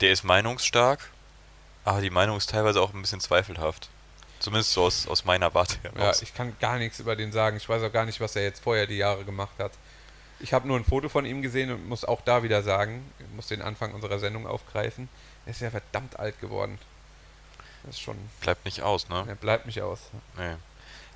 [0.00, 1.10] Der ist meinungsstark,
[1.84, 3.88] aber die Meinung ist teilweise auch ein bisschen zweifelhaft.
[4.40, 6.22] Zumindest so aus, aus meiner Warte Ja, heraus.
[6.22, 7.56] ich kann gar nichts über den sagen.
[7.56, 9.72] Ich weiß auch gar nicht, was er jetzt vorher die Jahre gemacht hat.
[10.40, 13.26] Ich habe nur ein Foto von ihm gesehen und muss auch da wieder sagen, ich
[13.36, 15.08] muss den Anfang unserer Sendung aufgreifen.
[15.44, 16.78] Er ist ja verdammt alt geworden.
[17.84, 19.24] Das ist schon, Bleibt nicht aus, ne?
[19.28, 20.00] er bleibt nicht aus.
[20.36, 20.54] Nee.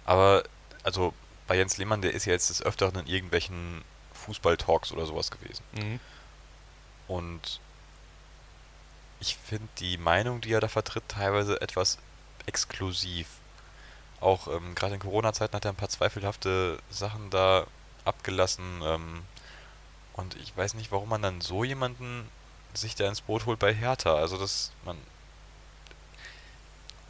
[0.05, 0.45] Aber,
[0.83, 1.13] also,
[1.47, 3.83] bei Jens Lehmann, der ist ja jetzt des Öfteren in irgendwelchen
[4.15, 5.63] Fußball-Talks oder sowas gewesen.
[5.73, 6.01] Mhm.
[7.09, 7.61] Und
[9.21, 11.99] ich finde die Meinung, die er da vertritt, teilweise etwas
[12.47, 13.29] exklusiv.
[14.21, 17.67] Auch ähm, gerade in Corona-Zeiten hat er ein paar zweifelhafte Sachen da
[18.05, 18.81] abgelassen.
[18.83, 19.23] Ähm,
[20.15, 22.29] und ich weiß nicht, warum man dann so jemanden
[22.73, 24.15] sich da ins Boot holt bei Hertha.
[24.15, 24.97] Also das, man.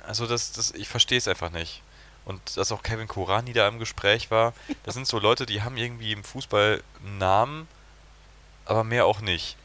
[0.07, 1.83] Also das, das, ich verstehe es einfach nicht.
[2.25, 5.77] Und dass auch Kevin Korani da im Gespräch war, das sind so Leute, die haben
[5.77, 7.69] irgendwie im Fußball einen Namen,
[8.65, 9.57] aber mehr auch nicht.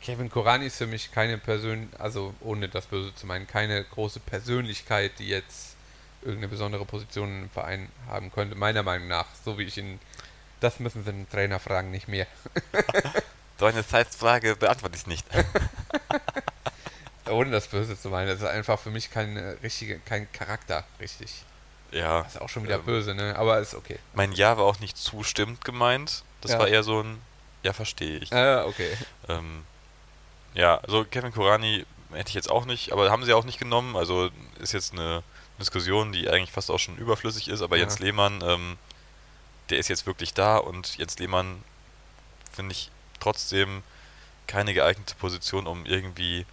[0.00, 4.20] Kevin Korani ist für mich keine Persön, also ohne das Böse zu meinen, keine große
[4.20, 5.76] Persönlichkeit, die jetzt
[6.22, 9.26] irgendeine besondere Position im Verein haben könnte, meiner Meinung nach.
[9.44, 10.00] So wie ich ihn.
[10.60, 12.26] Das müssen sie den Trainer fragen, nicht mehr.
[13.60, 15.26] So eine Zeitfrage beantworte ich nicht.
[17.28, 18.28] Ohne das Böse zu meinen.
[18.28, 21.42] Das ist einfach für mich kein äh, richtige, kein Charakter, richtig.
[21.90, 22.22] Ja.
[22.22, 23.34] Das ist auch schon wieder ähm, böse, ne?
[23.36, 23.98] Aber ist okay.
[24.14, 26.22] Mein Ja war auch nicht zustimmend gemeint.
[26.40, 26.60] Das Ja.
[26.60, 27.20] war eher so ein
[27.64, 28.32] Ja, verstehe ich.
[28.32, 28.96] Ah, okay.
[29.28, 29.64] Ähm,
[30.54, 33.96] ja, also Kevin Korani hätte ich jetzt auch nicht, aber haben sie auch nicht genommen.
[33.96, 34.30] Also
[34.60, 35.22] ist jetzt eine
[35.58, 37.82] Diskussion, die eigentlich fast auch schon überflüssig ist, aber Ja.
[37.82, 38.78] Jens Lehmann, ähm,
[39.70, 41.62] der ist jetzt wirklich da und Jens Lehmann
[42.52, 43.82] finde ich trotzdem
[44.46, 46.46] keine geeignete Position, um irgendwie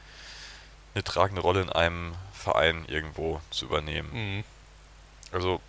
[0.94, 4.10] eine tragende Rolle in einem Verein irgendwo zu übernehmen.
[4.38, 4.44] Mhm.
[5.32, 5.62] Also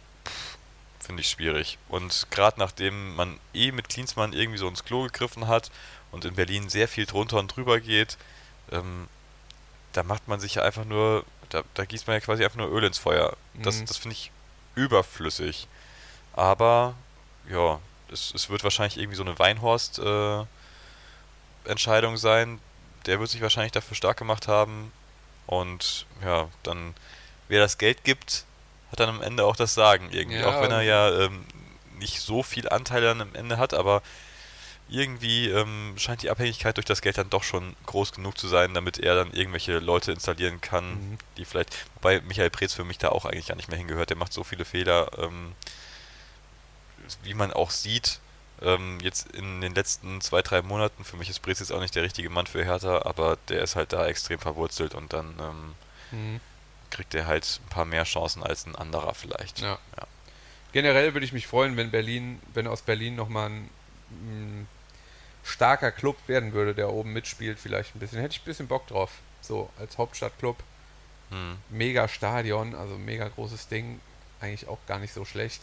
[1.00, 1.78] finde ich schwierig.
[1.88, 5.70] Und gerade nachdem man eh mit Klinsmann irgendwie so ins Klo gegriffen hat
[6.16, 8.16] und in Berlin sehr viel drunter und drüber geht,
[8.72, 9.07] ähm,
[9.92, 12.70] da macht man sich ja einfach nur, da, da gießt man ja quasi einfach nur
[12.72, 13.37] Öl ins Feuer.
[13.55, 13.87] Das, Mhm.
[13.87, 14.31] das finde ich
[14.74, 15.68] überflüssig.
[16.35, 16.94] Aber
[17.48, 17.79] ja,
[18.12, 22.61] es, es wird wahrscheinlich irgendwie so eine Weinhorst-Entscheidung sein.
[23.07, 24.92] Der wird sich wahrscheinlich dafür stark gemacht haben.
[25.46, 26.94] Und ja, dann,
[27.48, 28.44] wer das Geld gibt,
[28.90, 30.40] hat dann am Ende auch das Sagen irgendwie.
[30.40, 31.44] Ja, auch wenn er ja ähm,
[31.98, 34.02] nicht so viel Anteil dann am Ende hat, aber
[34.88, 38.72] irgendwie ähm, scheint die Abhängigkeit durch das Geld dann doch schon groß genug zu sein,
[38.72, 41.18] damit er dann irgendwelche Leute installieren kann, Mhm.
[41.37, 44.16] die vielleicht, wobei Michael Preetz für mich da auch eigentlich gar nicht mehr hingehört, der
[44.16, 45.53] macht so viele Fehler, ähm,
[47.22, 48.20] wie man auch sieht,
[48.62, 51.94] ähm, jetzt in den letzten zwei, drei Monaten, für mich ist Preetz jetzt auch nicht
[51.94, 55.75] der richtige Mann für Hertha, aber der ist halt da extrem verwurzelt und dann ähm,
[56.12, 56.40] Mhm.
[56.90, 59.59] kriegt er halt ein paar mehr Chancen als ein anderer vielleicht.
[59.61, 59.79] Ja.
[59.99, 60.07] Ja.
[60.72, 63.70] Generell würde ich mich freuen, wenn Berlin, wenn aus Berlin nochmal ein,
[64.11, 64.68] ein
[65.46, 68.20] starker Club werden würde, der oben mitspielt, vielleicht ein bisschen.
[68.20, 69.11] Hätte ich ein bisschen Bock drauf.
[69.40, 70.56] So, als Hauptstadtclub.
[71.30, 71.59] Hm.
[71.70, 74.00] Mega Stadion, also mega großes Ding.
[74.40, 75.62] Eigentlich auch gar nicht so schlecht.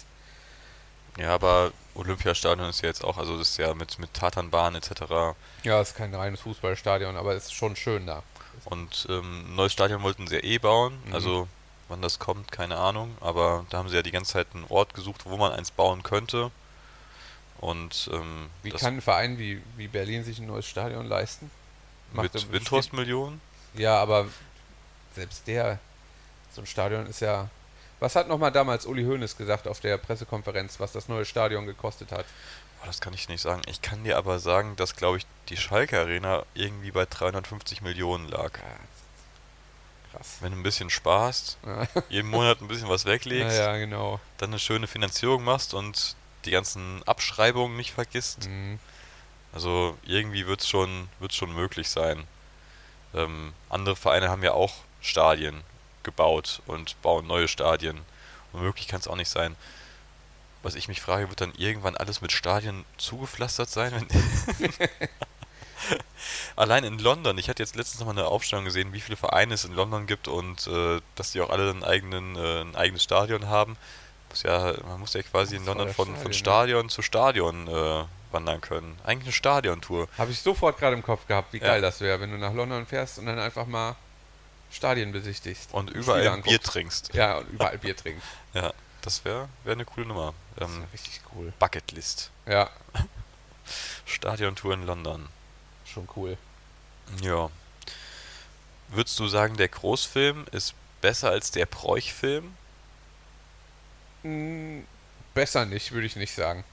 [1.17, 5.36] Ja, aber Olympiastadion ist ja jetzt auch, also das ist ja mit, mit Tatanbahn etc.
[5.63, 8.24] Ja, ist kein reines Fußballstadion, aber ist schon schön da.
[8.65, 10.98] Und ähm, ein neues Stadion wollten sie ja eh bauen.
[11.06, 11.13] Mhm.
[11.13, 11.48] Also
[11.88, 13.15] wann das kommt, keine Ahnung.
[13.22, 16.02] Aber da haben sie ja die ganze Zeit einen Ort gesucht, wo man eins bauen
[16.04, 16.52] könnte.
[17.63, 21.49] Und ähm, Wie kann ein Verein wie, wie Berlin sich ein neues Stadion leisten?
[22.12, 23.39] Macht mit Windhorst-Millionen?
[23.76, 24.28] Ja, aber
[25.15, 25.80] selbst der,
[26.52, 27.49] so ein Stadion ist ja.
[28.02, 32.12] Was hat nochmal damals Uli Hoeneß gesagt auf der Pressekonferenz, was das neue Stadion gekostet
[32.12, 32.26] hat?
[32.82, 33.62] Boah, das kann ich nicht sagen.
[33.67, 38.28] Ich kann dir aber sagen, dass, glaube ich, die Schalke Arena irgendwie bei 350 Millionen
[38.28, 38.52] lag.
[40.12, 40.39] Krass.
[40.41, 44.19] Wenn du ein bisschen sparst, Ja, jeden Monat ein bisschen was weglegst, ja, genau.
[44.38, 48.48] dann eine schöne Finanzierung machst und die ganzen Abschreibungen nicht vergisst.
[48.48, 48.80] Mhm.
[49.54, 52.26] Also irgendwie wird es schon, wird's schon möglich sein.
[53.14, 55.62] Ähm, andere Vereine haben ja auch Stadien
[56.02, 58.02] gebaut und bauen neue Stadien.
[58.52, 59.56] Und möglich kann es auch nicht sein.
[60.64, 64.08] Was ich mich frage, wird dann irgendwann alles mit Stadien zugepflastert sein?
[66.56, 69.54] Allein in London, ich hatte jetzt letztens noch mal eine Aufstellung gesehen, wie viele Vereine
[69.54, 73.04] es in London gibt und äh, dass die auch alle einen eigenen, äh, ein eigenes
[73.04, 73.78] Stadion haben.
[74.34, 78.04] Muss ja, man muss ja quasi in London von, von Stadion, Stadion zu Stadion äh,
[78.32, 78.98] wandern können.
[79.04, 80.08] Eigentlich eine Stadiontour.
[80.17, 81.67] Habe ich sofort gerade im Kopf gehabt, wie Ja.
[81.67, 83.96] geil das wäre, wenn du nach London fährst und dann einfach mal
[84.72, 85.72] Stadien besichtigst.
[85.72, 87.13] Und überall Bier trinkst.
[87.13, 88.24] Ja, und überall Bier trinken.
[88.56, 90.34] Ja, das wäre wär eine coole Nummer.
[90.56, 91.54] Das Ähm, richtig cool.
[91.60, 92.32] Bucketlist.
[92.48, 92.72] Ja,
[94.06, 95.28] Stadiontour in London.
[95.86, 96.38] schon cool.
[97.22, 97.50] Ja.
[98.89, 102.56] Würdest du sagen, der Großfilm ist besser als der Bräuch-Film?
[104.24, 104.82] Mm,
[105.34, 106.64] besser nicht, würde ich nicht sagen.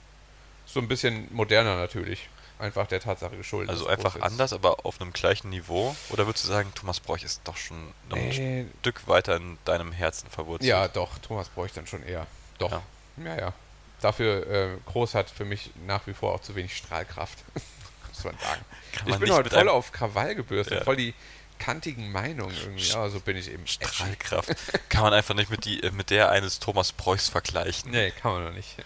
[0.67, 2.29] So ein bisschen moderner natürlich.
[2.59, 3.71] Einfach der Tatsache geschuldet.
[3.71, 5.97] Also einfach anders, aber auf einem gleichen Niveau?
[6.11, 9.57] Oder würdest du sagen, Thomas Bräuch ist doch schon noch ein Nee, Stück weiter in
[9.65, 10.69] deinem Herzen verwurzelt?
[10.69, 12.27] ja, doch, Thomas bräuchte dann schon eher.
[12.59, 12.71] Doch.
[12.71, 12.83] Ja.
[13.25, 13.53] Ja, ja.
[14.03, 17.39] Dafür, äh, Groß hat für mich nach wie vor auch zu wenig Strahlkraft.
[18.09, 18.61] Muss man sagen.
[18.93, 20.85] Kann ich man bin heute voll auf Krawall gebürstet, Ja.
[20.85, 21.15] voll die
[21.61, 22.89] kantigen Meinungen irgendwie.
[22.89, 23.65] Ja, so bin ich eben.
[23.67, 24.51] Strahlkraft.
[24.89, 27.93] Kann man einfach nicht mit, die, mit der eines Thomas Bräuchs vergleichen.
[27.93, 28.77] Nee, kann man noch nicht.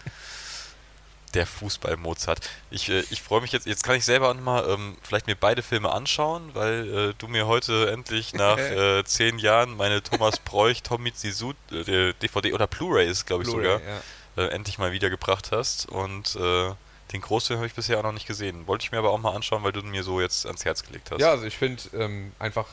[1.33, 2.47] Der Fußball-Mozart.
[2.69, 5.63] Ich, äh, ich freue mich jetzt, jetzt kann ich selber nochmal ähm, vielleicht mir beide
[5.63, 10.83] Filme anschauen, weil äh, du mir heute endlich nach äh, zehn Jahren meine Thomas Bräuch,
[10.83, 14.43] Tommy Zizou äh, DVD oder Blu-ray ist, glaube ich sogar, ja.
[14.43, 15.89] äh, endlich mal wiedergebracht hast.
[15.89, 16.71] Und äh,
[17.11, 18.67] den Großfilm habe ich bisher auch noch nicht gesehen.
[18.67, 21.11] Wollte ich mir aber auch mal anschauen, weil du mir so jetzt ans Herz gelegt
[21.11, 21.19] hast.
[21.19, 22.65] Ja, also ich finde ähm, einfach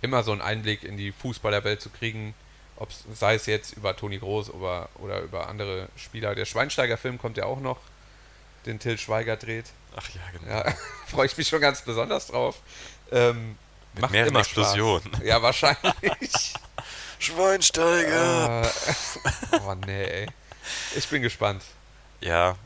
[0.00, 2.34] immer so einen Einblick in die Fußballerwelt zu kriegen,
[2.76, 6.34] ob's, sei es jetzt über Toni Groß oder, oder über andere Spieler.
[6.34, 7.78] Der Schweinsteiger-Film kommt ja auch noch,
[8.66, 9.66] den Till Schweiger dreht.
[9.96, 10.50] Ach ja, genau.
[10.50, 10.74] Ja,
[11.06, 12.56] freue ich mich schon ganz besonders drauf.
[13.10, 13.56] Ähm,
[13.94, 15.14] Mit macht mehreren immer Explosionen.
[15.14, 15.26] Spaß.
[15.26, 16.54] Ja, wahrscheinlich.
[17.18, 18.62] Schweinsteiger!
[18.62, 18.68] äh,
[19.66, 20.26] oh nee, ey.
[20.96, 21.62] Ich bin gespannt.
[22.20, 22.56] Ja,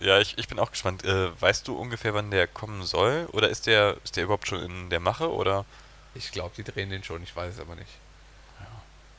[0.00, 1.04] ja, ich, ich bin auch gespannt.
[1.04, 3.26] Äh, weißt du ungefähr, wann der kommen soll?
[3.32, 5.30] Oder ist der, ist der überhaupt schon in der Mache?
[5.32, 5.64] Oder
[6.14, 7.90] Ich glaube, die drehen den schon, ich weiß es aber nicht.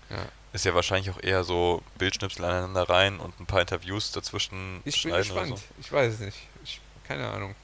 [0.09, 0.25] Ja.
[0.51, 5.01] ist ja wahrscheinlich auch eher so Bildschnipsel aneinander rein und ein paar Interviews dazwischen Ich
[5.03, 5.61] bin gespannt.
[5.79, 6.37] Ich weiß es nicht.
[6.65, 7.55] Ich, keine Ahnung.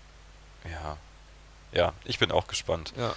[0.64, 0.70] so?
[0.70, 0.98] Ja.
[1.74, 2.94] Ja, ich bin auch gespannt.
[2.96, 3.14] Ja.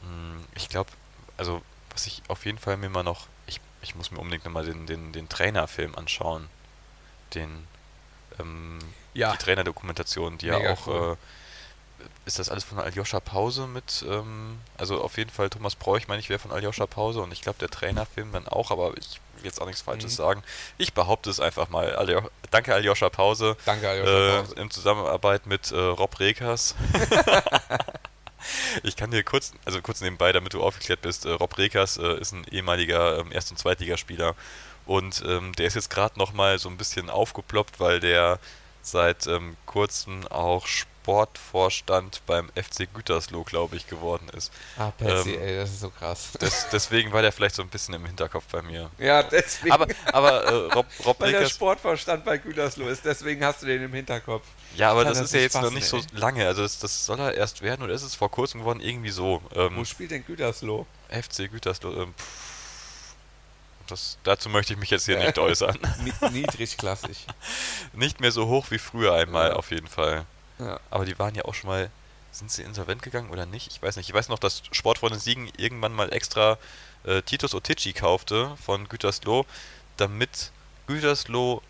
[0.00, 0.90] Hm, Ich glaube,
[1.36, 4.64] also was ich auf jeden Fall mir mal noch, ich, ich muss mir unbedingt nochmal
[4.64, 6.48] den, den, den Trainerfilm anschauen.
[7.34, 7.66] Den,
[8.40, 8.78] ähm,
[9.14, 9.32] Ja.
[9.32, 11.16] die Trainerdokumentation, die ja Mega auch, cool.
[12.00, 16.06] äh, ist das alles von Aljoscha Pause mit, ähm, also auf jeden Fall Thomas Bräuch,
[16.08, 19.20] meine ich, wäre von Aljoscha Pause und ich glaube der Trainerfilm dann auch, aber ich
[19.36, 20.16] will jetzt auch nichts Falsches Mhm.
[20.16, 20.42] sagen.
[20.76, 21.94] Ich behaupte es einfach mal.
[21.96, 23.56] Aljo Danke Aljoscha Pause.
[23.66, 24.54] Danke, Aljoscha Äh, Pause.
[24.56, 26.74] in Zusammenarbeit mit äh, Rob Rekers.
[28.82, 32.18] ich kann dir kurz, also kurz nebenbei, damit du aufgeklärt bist, äh, Rob Rekers äh,
[32.20, 34.34] ist ein ehemaliger ähm, Erst- und Zweitligaspieler
[34.88, 38.40] und ähm, der ist jetzt gerade nochmal so ein bisschen aufgeploppt, weil der
[38.80, 44.50] seit ähm, kurzem auch Sportvorstand beim FC Gütersloh, glaube ich, geworden ist.
[44.78, 46.30] Ah, Percy, ähm, ey, das ist so krass.
[46.38, 48.90] Das, deswegen war der vielleicht so ein bisschen im Hinterkopf bei mir.
[48.98, 49.72] ja, deswegen.
[49.72, 53.66] Aber, aber äh, Rob, Rob weil der Rekers Sportvorstand bei Gütersloh ist, deswegen hast du
[53.66, 54.44] den im Hinterkopf.
[54.74, 56.04] Ja, aber das das ist ja nicht jetzt noch passen, nicht so ey.
[56.12, 56.46] lange.
[56.46, 58.80] Also das, das soll er erst werden oder ist es vor kurzem geworden?
[58.80, 59.42] Irgendwie so.
[59.54, 60.86] Ähm, Wo spielt denn Gütersloh?
[61.10, 61.92] FC Gütersloh.
[61.92, 62.47] Ähm, pff,
[63.90, 65.78] das, dazu möchte ich mich jetzt hier nicht äußern.
[66.04, 67.26] Ni- Niedrigklassig.
[67.92, 69.56] nicht mehr so hoch wie früher einmal Ja.
[69.56, 70.24] auf jeden Fall.
[70.58, 70.78] Ja.
[70.90, 71.90] Aber die waren ja auch schon mal.
[72.30, 73.68] Sind sie insolvent gegangen oder nicht?
[73.68, 74.08] Ich weiß nicht.
[74.10, 76.58] Ich weiß noch, dass Sportfreunde Siegen irgendwann mal extra
[77.04, 79.46] äh, Titus Otici kaufte von Gütersloh,
[79.96, 80.52] damit
[80.86, 81.62] Gütersloh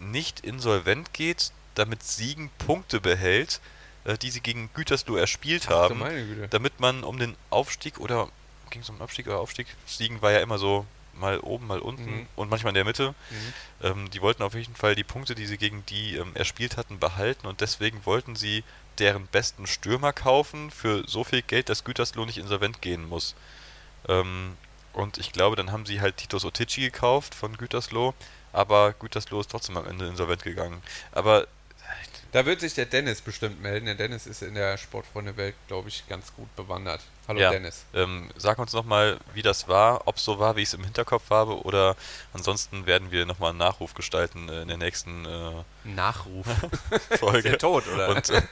[0.00, 3.60] nicht insolvent geht, damit Siegen Punkte behält,
[4.04, 6.48] äh, die sie gegen Gütersloh erspielt haben, meine Güte.
[6.48, 8.28] damit man um den Aufstieg oder
[8.70, 9.68] ging es um den Abstieg oder Aufstieg?
[9.86, 10.86] Siegen war ja immer so
[11.18, 12.26] mal oben, mal unten Mhm.
[12.36, 13.14] und manchmal in der Mitte.
[13.30, 13.52] Mhm.
[13.82, 16.98] Ähm, die wollten auf jeden Fall die Punkte, die sie gegen die ähm, erspielt hatten,
[16.98, 18.64] behalten und deswegen wollten sie
[18.98, 23.34] deren besten Stürmer kaufen für so viel Geld, dass Gütersloh nicht insolvent gehen muss.
[24.08, 24.56] Ähm,
[24.92, 28.14] und ich glaube, dann haben sie halt Titus Otici gekauft von Gütersloh,
[28.52, 30.82] aber Gütersloh ist trotzdem am Ende insolvent gegangen.
[31.12, 31.46] Aber
[32.32, 33.86] Da wird sich der Dennis bestimmt melden.
[33.86, 37.00] Der Dennis ist in der Sportfreunde-Welt, glaube ich, ganz gut bewandert.
[37.26, 37.50] Hallo Ja.
[37.50, 37.84] Dennis.
[37.94, 40.84] ähm, sag uns nochmal, wie das war, ob es so war, wie ich es im
[40.84, 41.96] Hinterkopf habe, oder
[42.34, 45.52] ansonsten werden wir nochmal einen Nachruf gestalten äh, in der nächsten äh,
[45.84, 46.46] Nachruf.
[47.18, 47.56] Folge.
[47.56, 48.10] tot, oder?
[48.10, 48.42] und äh,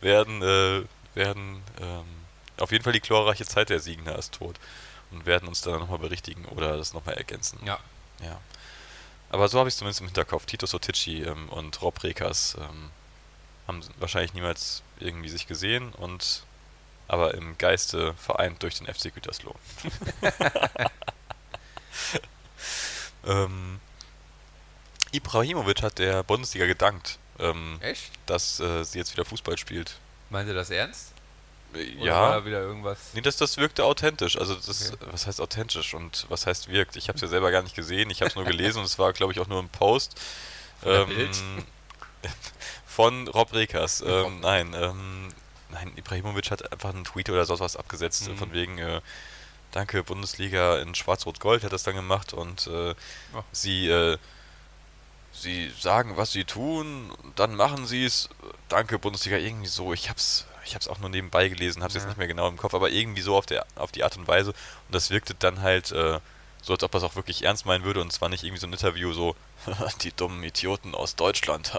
[0.00, 0.82] werden, äh,
[1.14, 2.04] werden ähm,
[2.58, 4.56] auf jeden Fall die glorreiche Zeit der Siegner ist tot
[5.10, 7.58] und werden uns dann nochmal berichtigen oder das nochmal ergänzen.
[7.64, 7.78] ja.
[8.22, 8.40] Ja.
[9.28, 10.46] Aber so habe ich es zumindest im Hinterkopf.
[10.46, 12.90] Tito Sotici ähm, und Rob Rekas ähm,
[13.66, 16.42] haben wahrscheinlich niemals irgendwie sich gesehen und
[17.08, 19.54] aber im Geiste vereint durch den FC Gütersloh.
[23.26, 23.80] ähm,
[25.12, 27.80] Ibrahimovic hat der Bundesliga gedankt, ähm,
[28.26, 29.96] dass äh, sie jetzt wieder Fußball spielt.
[30.30, 31.12] Meint ihr das ernst?
[31.74, 32.98] Äh, Oder war ja, da wieder irgendwas?
[33.14, 34.36] nee, das, das wirkte authentisch.
[34.36, 35.06] Also das, Okay.
[35.10, 36.96] was heißt authentisch und was heißt wirkt?
[36.96, 38.10] Ich habe es ja selber gar nicht gesehen.
[38.10, 40.20] Ich habe es nur gelesen und es war, glaube ich, auch nur ein Post.
[40.82, 41.36] Bild?
[42.96, 44.00] von Rob Rekers.
[44.00, 45.28] Ähm, nein, ähm,
[45.70, 48.38] nein, Ibrahimovic hat einfach einen Tweet oder sonst was abgesetzt, Mhm.
[48.38, 49.00] von wegen, äh,
[49.72, 52.94] danke Bundesliga in Schwarz-Rot-Gold hat das dann gemacht und äh,
[53.34, 53.42] Oh.
[53.52, 54.16] sie, äh,
[55.32, 58.30] sie sagen, was sie tun, dann machen sie es.
[58.70, 59.92] Danke Bundesliga, irgendwie so.
[59.92, 62.00] Ich hab's, ich hab's auch nur nebenbei gelesen, hab's Ja.
[62.00, 64.26] jetzt nicht mehr genau im Kopf, aber irgendwie so auf der, auf die Art und
[64.26, 64.50] Weise.
[64.52, 66.18] Und das wirkte dann halt äh,
[66.62, 68.66] so, als ob er es auch wirklich ernst meinen würde und zwar nicht irgendwie so
[68.66, 69.36] ein Interview so,
[70.02, 71.74] die dummen Idioten aus Deutschland.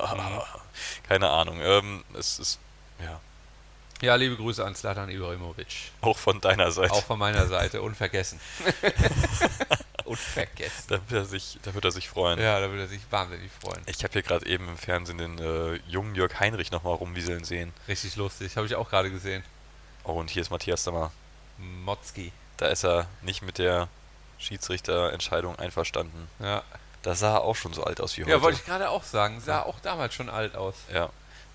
[1.08, 1.60] Keine Ahnung.
[1.62, 2.60] Ähm, es ist
[3.00, 3.20] ja
[4.02, 5.92] Ja, liebe Grüße an Slatan Ibrahimovic.
[6.02, 6.94] auch von deiner Seite.
[6.94, 8.40] Auch von meiner Seite, unvergessen.
[10.06, 10.86] unvergessen.
[10.88, 12.40] Da wird er sich, da wird er sich freuen.
[12.40, 13.82] Ja, da würde er sich wahnsinnig freuen.
[13.86, 17.74] Ich habe hier gerade eben im Fernsehen den äh, jungen Jörg Heinrich nochmal rumwieseln sehen.
[17.88, 19.44] Richtig lustig, habe ich auch gerade gesehen.
[20.04, 21.12] Oh, und hier ist Matthias Dammer.
[21.58, 22.32] Motzki.
[22.58, 23.90] Da ist er nicht mit der
[24.40, 26.28] Schiedsrichterentscheidung einverstanden.
[26.40, 26.64] Ja.
[27.08, 28.32] Da sah er auch schon so alt aus wie heute.
[28.32, 29.40] Ja, wollte ich gerade auch sagen.
[29.40, 30.76] Sah auch damals schon alt aus.
[30.94, 31.10] Ja.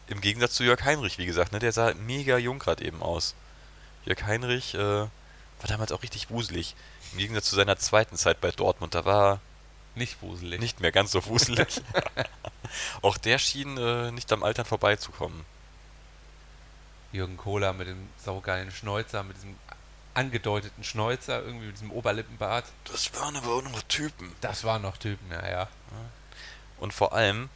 [0.07, 3.35] Im Gegensatz zu Jörg Heinrich, wie gesagt, ne, der sah mega jung gerade eben aus.
[4.07, 5.11] Jörg Heinrich äh, war
[5.69, 6.75] damals auch richtig wuselig.
[7.12, 9.41] Im Gegensatz zu seiner zweiten Zeit bei Dortmund, da war er
[9.95, 10.59] Nicht wuselig.
[10.59, 11.83] nicht mehr ganz so wuselig.
[13.03, 15.45] auch der schien äh, nicht am Altern vorbeizukommen.
[17.12, 19.55] Jürgen Kohler mit dem saugeilen Schnäuzer, mit diesem
[20.14, 22.64] angedeuteten Schnäuzer, irgendwie mit diesem Oberlippenbart.
[22.85, 24.33] Das waren aber auch noch Typen.
[24.40, 25.68] Das waren noch Typen, ja, ja.
[26.79, 27.48] Und vor allem,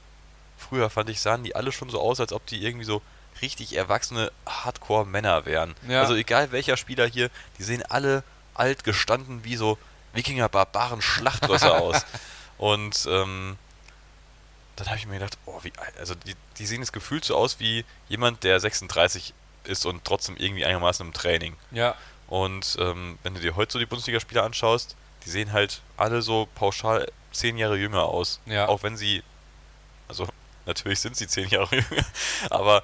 [0.56, 3.02] früher fand ich, sahen die alle schon so aus, als ob die irgendwie so
[3.42, 5.74] richtig erwachsene Hardcore-Männer wären.
[5.88, 6.00] Ja.
[6.00, 8.22] Also egal welcher Spieler hier, die sehen alle
[8.54, 9.78] alt gestanden wie so
[10.14, 12.06] Wikinger-Barbaren-Schlachtrösser aus.
[12.56, 13.58] Und ähm,
[14.76, 15.98] dann habe ich mir gedacht, oh, wie alt.
[15.98, 20.36] Also die, die sehen jetzt gefühlt so aus wie jemand, der 36 ist und trotzdem
[20.36, 21.56] irgendwie einigermaßen im Training.
[21.70, 21.94] Ja,
[22.28, 26.48] Und ähm, wenn du dir heute so die Bundesligaspieler anschaust, die sehen halt alle so
[26.54, 28.40] pauschal zehn Jahre jünger aus.
[28.46, 28.68] Ja.
[28.68, 29.22] Auch wenn sie,
[30.08, 30.26] also
[30.64, 32.04] natürlich sind sie zehn Jahre jünger,
[32.50, 32.82] aber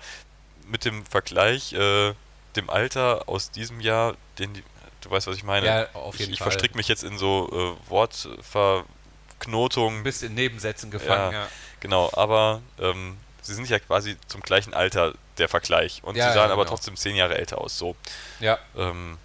[0.69, 2.15] mit dem Vergleich, äh,
[2.57, 4.63] dem Alter aus diesem Jahr, den die,
[5.01, 5.67] du weißt, was ich meine.
[5.67, 6.51] Ja, auf jeden ich, ich Fall.
[6.51, 10.03] verstricke mich jetzt in so äh, Wortverknotungen.
[10.03, 11.49] bist in Nebensätzen gefangen, ja.
[11.81, 16.01] Genau, aber ähm, sie sind ja quasi zum gleichen Alter der Vergleich.
[16.05, 16.77] Und Ja, sie sahen ja, aber genau.
[16.77, 17.77] trotzdem zehn Jahre älter aus.
[17.77, 17.97] So.
[18.39, 19.19] Ja, Ähm,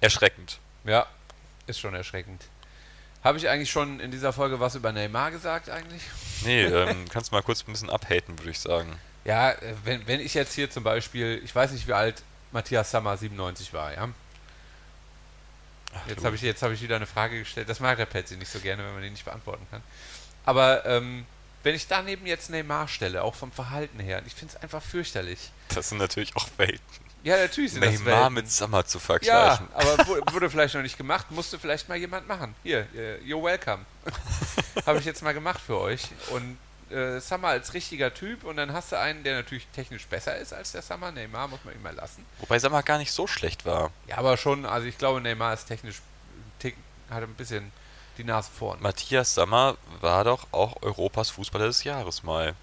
[0.00, 0.58] erschreckend.
[0.84, 1.06] ja,
[1.66, 2.42] ist schon erschreckend.
[3.22, 6.02] Habe ich eigentlich schon in dieser Folge was über Neymar gesagt eigentlich?
[6.44, 8.98] Nee, ähm, kannst mal kurz ein bisschen abhaten, würde ich sagen.
[9.24, 12.90] Ja, äh, wenn, wenn ich jetzt hier zum Beispiel, ich weiß nicht, wie alt Matthias
[12.90, 14.08] Sammer 97 war, ja?
[15.94, 17.68] Ach, Jetzt du- habe ich, jetzt hab ich wieder eine Frage gestellt.
[17.68, 19.82] Das mag der Petzi nicht so gerne, wenn man die nicht beantworten kann.
[20.46, 21.26] Aber ähm,
[21.62, 25.50] wenn ich daneben jetzt Neymar stelle, auch vom Verhalten her, ich finde es einfach fürchterlich.
[25.68, 26.80] Das sind natürlich auch Welten.
[27.22, 28.34] Ja, natürlich sind das Neymar Welten.
[28.34, 29.68] mit Sommer zu Ja, vergleichen.
[29.74, 32.54] aber wu- wurde vielleicht noch nicht gemacht, musste vielleicht mal jemand machen.
[32.62, 33.84] Hier, äh, you're welcome.
[34.86, 36.08] Habe ich jetzt mal gemacht für euch.
[36.30, 36.56] Und
[36.90, 40.52] äh, Summer als richtiger Typ und dann hast du einen, der natürlich technisch besser ist
[40.54, 41.12] als der Summer.
[41.12, 42.24] Neymar muss man ihm mal lassen.
[42.38, 43.90] Wobei Sommer gar nicht so schlecht war.
[44.06, 46.00] Ja, aber schon, also ich glaube, Neymar ist technisch,
[46.58, 46.76] Tick,
[47.10, 47.70] hat ein bisschen
[48.18, 48.80] die Nase vorn.
[48.82, 52.54] Matthias Sammer war doch auch Europas Fußballer des Jahres mal.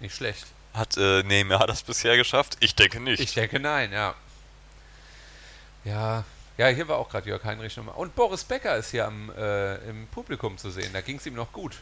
[0.00, 0.46] Nicht schlecht.
[0.78, 2.56] Hat äh, Neymar das bisher geschafft?
[2.60, 3.20] Ich denke nicht.
[3.20, 4.14] Ich denke nein, ja.
[5.84, 6.24] Ja,
[6.58, 7.94] ja, hier war auch gerade Jörg Heinrich nochmal.
[7.94, 10.92] Und Boris Becker ist hier am, äh, im Publikum zu sehen.
[10.92, 11.76] Da ging es ihm noch gut.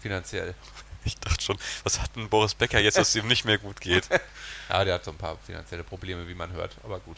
[0.00, 0.54] Finanziell.
[1.02, 3.80] Ich dachte schon, was hat denn Boris Becker jetzt, dass es ihm nicht mehr gut
[3.80, 4.06] geht?
[4.68, 6.76] Ja, der hat so ein paar finanzielle Probleme, wie man hört.
[6.84, 7.16] Aber gut.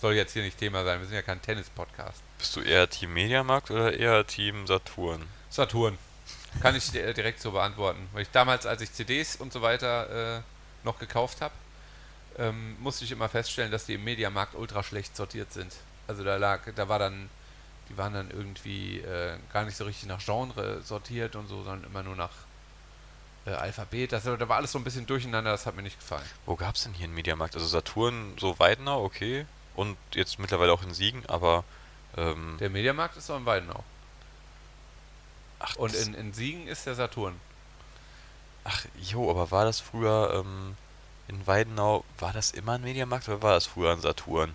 [0.00, 1.00] Soll jetzt hier nicht Thema sein.
[1.00, 2.22] Wir sind ja kein Tennis-Podcast.
[2.38, 5.26] Bist du eher Team Mediamarkt oder eher Team Saturn?
[5.50, 5.98] Saturn.
[6.62, 8.08] Kann ich dir direkt so beantworten.
[8.12, 10.42] Weil ich damals, als ich CDs und so weiter äh,
[10.84, 11.54] noch gekauft habe,
[12.38, 15.72] ähm, musste ich immer feststellen, dass die im Mediamarkt ultra schlecht sortiert sind.
[16.06, 17.30] Also da lag, da war dann,
[17.88, 21.84] die waren dann irgendwie äh, gar nicht so richtig nach Genre sortiert und so, sondern
[21.84, 22.32] immer nur nach
[23.46, 24.12] äh, Alphabet.
[24.12, 26.24] Das, da war alles so ein bisschen durcheinander, das hat mir nicht gefallen.
[26.46, 27.54] Wo gab es denn hier einen Mediamarkt?
[27.54, 29.46] Also Saturn, so Weidenau, okay.
[29.76, 31.64] Und jetzt mittlerweile auch in Siegen, aber
[32.16, 33.82] ähm, Der Mediamarkt ist doch in Weidenau.
[35.58, 37.40] ach, Und in, in Siegen ist der Saturn.
[38.64, 40.76] Ach, jo, aber war das früher ähm,
[41.28, 44.54] in Weidenau, war das immer ein Mediamarkt oder war das früher ein Saturn?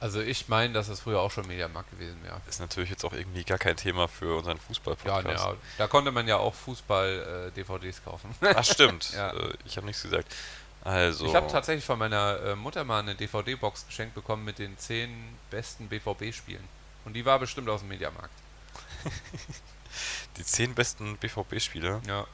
[0.00, 2.40] Also ich meine, dass es früher auch schon Mediamarkt gewesen wäre.
[2.48, 5.44] Ist natürlich jetzt auch irgendwie gar kein Thema für unseren Ja, Fußball-Podcast.
[5.44, 8.32] ja, da konnte man ja auch Fußball-DVDs kaufen.
[8.40, 9.30] Ach stimmt, Ja.
[9.32, 10.32] äh, ich habe nichts gesagt.
[10.84, 14.78] Also, Ich habe tatsächlich von meiner äh, Mutter mal eine DVD-Box geschenkt bekommen mit den
[14.78, 15.10] zehn
[15.50, 16.62] besten BVB-Spielen.
[17.04, 18.30] Und die war bestimmt aus dem Mediamarkt.
[20.36, 22.00] die zehn besten BVB-Spiele.
[22.06, 22.24] Ja.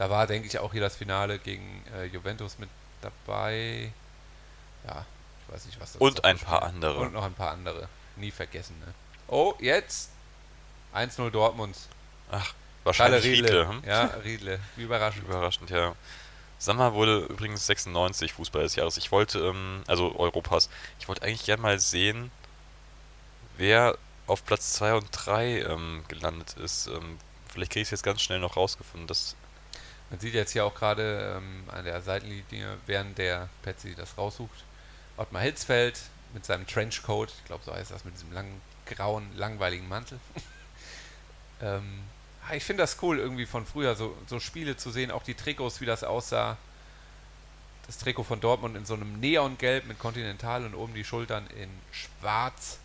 [0.00, 2.70] Da war, denke ich, auch hier das Finale gegen äh, Juventus mit
[3.02, 3.92] dabei.
[4.86, 5.04] Ja,
[5.46, 7.00] ich weiß nicht, was das Und ein paar andere.
[7.00, 7.86] Und noch ein paar andere.
[8.16, 8.94] Nie vergessen, ne?
[9.28, 10.08] Oh, jetzt
[10.94, 11.76] 1-0 Dortmund.
[12.30, 13.48] Ach, wahrscheinlich Riedle.
[13.50, 13.68] Riedle.
[13.68, 13.82] Hm?
[13.86, 14.60] Ja, Riedle.
[14.76, 15.28] Wie überraschend.
[15.28, 15.94] Überraschend, ja.
[16.58, 18.96] Sammer wurde übrigens 96 Fußball des Jahres.
[18.96, 22.30] Ich wollte, ähm, also Europas, ich wollte eigentlich gerne mal sehen,
[23.58, 26.86] wer auf Platz 2 und 3 ähm, gelandet ist.
[26.86, 27.18] Ähm,
[27.52, 29.06] vielleicht kriege ich es jetzt ganz schnell noch rausgefunden.
[29.06, 29.36] Das,
[30.10, 34.64] Man sieht jetzt hier auch gerade ähm, an der Seitenlinie, während der Patsy das raussucht,
[35.16, 36.00] Ottmar Hitzfeld
[36.34, 40.18] mit seinem Trenchcoat, ich glaube so heißt das, mit diesem langen, grauen, langweiligen Mantel.
[41.62, 42.00] ähm,
[42.48, 45.34] ah, ich finde das cool, irgendwie von früher so, so Spiele zu sehen, auch die
[45.34, 46.56] Trikots, wie das aussah.
[47.86, 51.68] Das Trikot von Dortmund in so einem Neongelb mit Continental und oben die Schultern in
[51.90, 52.78] schwarz.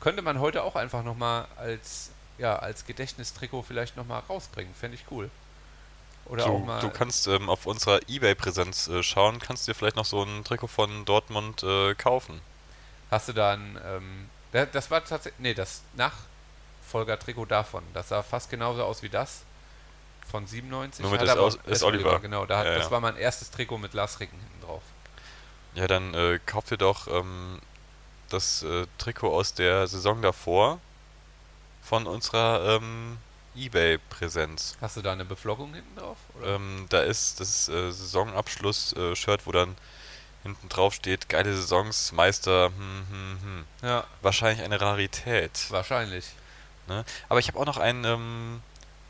[0.00, 4.72] Könnte man heute auch einfach nochmal als, ja, als Gedächtnistrikot vielleicht nochmal rausbringen.
[4.74, 5.28] Fände ich cool.
[6.28, 6.80] Oder auch du, mal.
[6.80, 10.66] du kannst ähm, auf unserer Ebay-Präsenz äh, schauen, kannst dir vielleicht noch so ein Trikot
[10.68, 12.40] von Dortmund äh, kaufen.
[13.10, 16.12] Hast du dann, ähm, da- das war tatsächlich, nee, das nach
[16.82, 17.82] Nachfolger-Trikot davon.
[17.94, 19.42] Das sah fast genauso aus wie das
[20.30, 21.02] von 97.
[21.02, 21.82] Nur mit aber Aus- auch S.
[21.82, 22.18] Oliver.
[22.20, 22.90] Genau, da, hat- Ja, das ja.
[22.90, 24.82] war mein erstes Trikot mit Lars Ricken hinten drauf.
[25.74, 27.60] Ja, dann äh, kauft ihr doch ähm,
[28.30, 30.80] das äh, Trikot aus der Saison davor
[31.82, 33.18] von unserer ähm,
[33.58, 34.76] Ebay-Präsenz.
[34.80, 36.16] Hast du da eine Beflockung hinten drauf?
[36.44, 39.76] Ähm, da ist das äh, Saisonabschluss-Shirt, wo dann
[40.42, 43.64] hinten drauf steht, geile Saisons, Meister, hm, hm, hm.
[43.82, 45.66] ja, Wahrscheinlich eine Rarität.
[45.70, 46.26] wahrscheinlich.
[46.86, 47.04] Ne?
[47.28, 48.62] Aber ich habe auch noch ein ähm,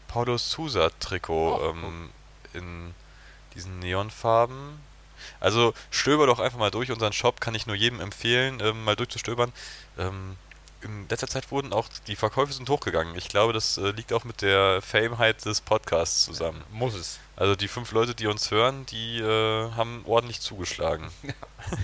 [0.08, 2.10] Paulo Sousa-Trikot Ach, ähm,
[2.54, 2.94] in
[3.54, 4.80] diesen Neonfarben.
[5.40, 8.96] Also stöber doch einfach mal durch unseren Shop, kann ich nur jedem empfehlen, ähm, mal
[8.96, 9.52] durchzustöbern.
[9.98, 10.36] Ähm,
[10.88, 13.14] in letzter Zeit wurden auch die Verkäufe sind hochgegangen.
[13.16, 16.64] Ich glaube, das äh, liegt auch mit der Fameheit des Podcasts zusammen.
[16.70, 17.20] Muss es.
[17.36, 21.08] Also die fünf Leute, die uns hören, die äh, haben ordentlich zugeschlagen.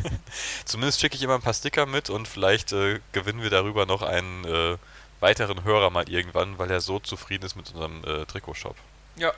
[0.65, 4.03] Zumindest schicke ich immer ein paar Sticker mit und vielleicht äh, gewinnen wir darüber noch
[4.03, 4.79] einen äh,
[5.21, 8.77] weiteren Hörer mal irgendwann, weil er so zufrieden ist mit unserem äh, Trikotshop.
[9.17, 9.33] Ja.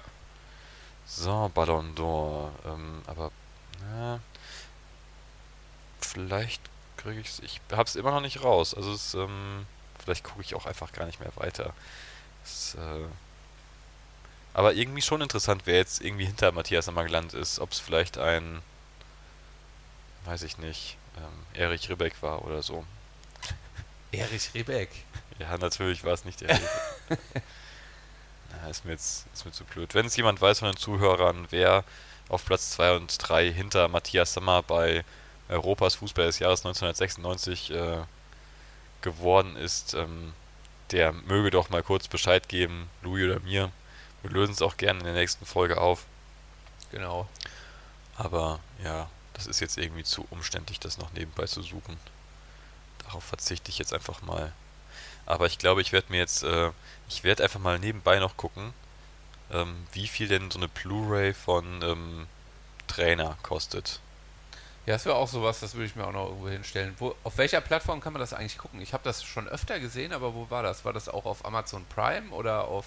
[1.06, 2.50] So, Ballon d'Or.
[2.66, 3.30] Ähm, aber,
[3.80, 4.20] na,
[6.00, 6.62] vielleicht
[7.06, 7.38] kriege ich es.
[7.40, 8.74] Ich habe es immer noch nicht raus.
[8.74, 9.66] Also, es, ähm,
[9.98, 11.72] vielleicht gucke ich auch einfach gar nicht mehr weiter.
[12.44, 13.06] Es, äh,
[14.54, 17.60] aber irgendwie schon interessant, wer jetzt irgendwie hinter Matthias Sammer gelandet ist.
[17.60, 18.62] Ob es vielleicht ein,
[20.24, 22.84] weiß ich nicht, ähm, Erich Ribbeck war oder so.
[24.12, 24.90] Erich Rebeck.
[25.38, 26.62] Ja, natürlich war es nicht Erich.
[28.50, 29.94] Na, ist mir jetzt ist mir zu blöd.
[29.94, 31.84] Wenn es jemand weiß von den Zuhörern, wer
[32.30, 35.04] auf Platz 2 und 3 hinter Matthias Sammer bei
[35.48, 37.98] Europas Fußball des Jahres 1996 äh,
[39.02, 40.32] geworden ist, ähm,
[40.90, 43.70] der möge doch mal kurz Bescheid geben, Louis oder mir.
[44.22, 46.04] Wir lösen es auch gerne in der nächsten Folge auf.
[46.90, 47.28] Genau.
[48.16, 51.96] Aber ja, das ist jetzt irgendwie zu umständlich, das noch nebenbei zu suchen.
[53.04, 54.52] Darauf verzichte ich jetzt einfach mal.
[55.26, 56.70] Aber ich glaube, ich werde mir jetzt, äh,
[57.08, 58.72] ich werde einfach mal nebenbei noch gucken,
[59.52, 62.26] ähm, wie viel denn so eine Blu-ray von ähm,
[62.86, 64.00] Trainer kostet.
[64.86, 66.94] Ja, das wäre auch sowas, das würde ich mir auch noch irgendwo hinstellen.
[66.98, 68.80] Wo, auf welcher Plattform kann man das eigentlich gucken?
[68.80, 70.84] Ich habe das schon öfter gesehen, aber wo war das?
[70.84, 72.84] War das auch auf Amazon Prime oder auf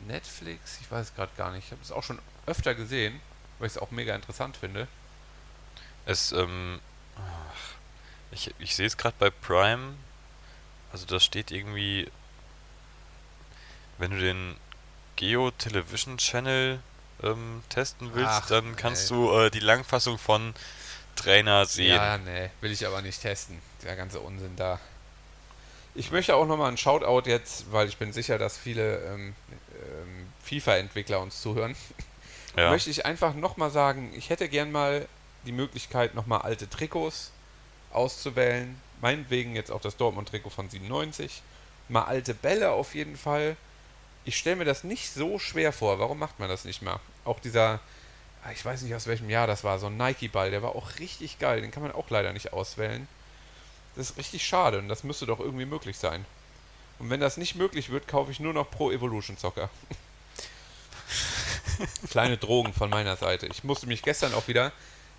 [0.00, 0.78] Netflix?
[0.80, 1.66] Ich weiß es gerade gar nicht.
[1.66, 3.20] Ich habe es auch schon öfter gesehen,
[3.58, 4.88] weil ich es auch mega interessant finde.
[6.06, 6.80] Es, ähm,
[8.32, 9.94] ich, ich sehe es gerade bei Prime,
[10.92, 12.10] also da steht irgendwie,
[13.98, 14.56] wenn du den
[15.14, 16.80] Geo Television Channel
[17.22, 19.16] ähm, testen willst, Ach, dann kannst ey.
[19.16, 20.54] du äh, die Langfassung von
[21.16, 21.94] Trainer sehen.
[21.96, 23.60] Ja, nee, will ich aber nicht testen.
[23.82, 24.78] Der ganze Unsinn da.
[25.94, 29.34] Ich möchte auch nochmal einen Shoutout jetzt, weil ich bin sicher, dass viele ähm,
[29.74, 31.74] ähm, FIFA-Entwickler uns zuhören.
[32.56, 32.70] Ja.
[32.70, 35.06] Möchte ich einfach nochmal sagen, ich hätte gern mal
[35.44, 37.32] die Möglichkeit, nochmal alte Trikots
[37.92, 38.80] auszuwählen.
[39.00, 41.42] Meinetwegen jetzt auch das Dortmund-Trikot von 97.
[41.88, 43.56] Mal alte Bälle auf jeden Fall.
[44.24, 45.98] Ich stelle mir das nicht so schwer vor.
[45.98, 46.98] Warum macht man das nicht mal?
[47.24, 47.80] Auch dieser,
[48.52, 51.38] ich weiß nicht aus welchem Jahr das war, so ein Nike-Ball, der war auch richtig
[51.38, 51.60] geil.
[51.60, 53.08] Den kann man auch leider nicht auswählen.
[53.94, 56.24] Das ist richtig schade und das müsste doch irgendwie möglich sein.
[56.98, 59.70] Und wenn das nicht möglich wird, kaufe ich nur noch Pro Evolution Soccer.
[62.10, 63.46] Kleine Drogen von meiner Seite.
[63.46, 64.72] Ich musste mich gestern auch wieder.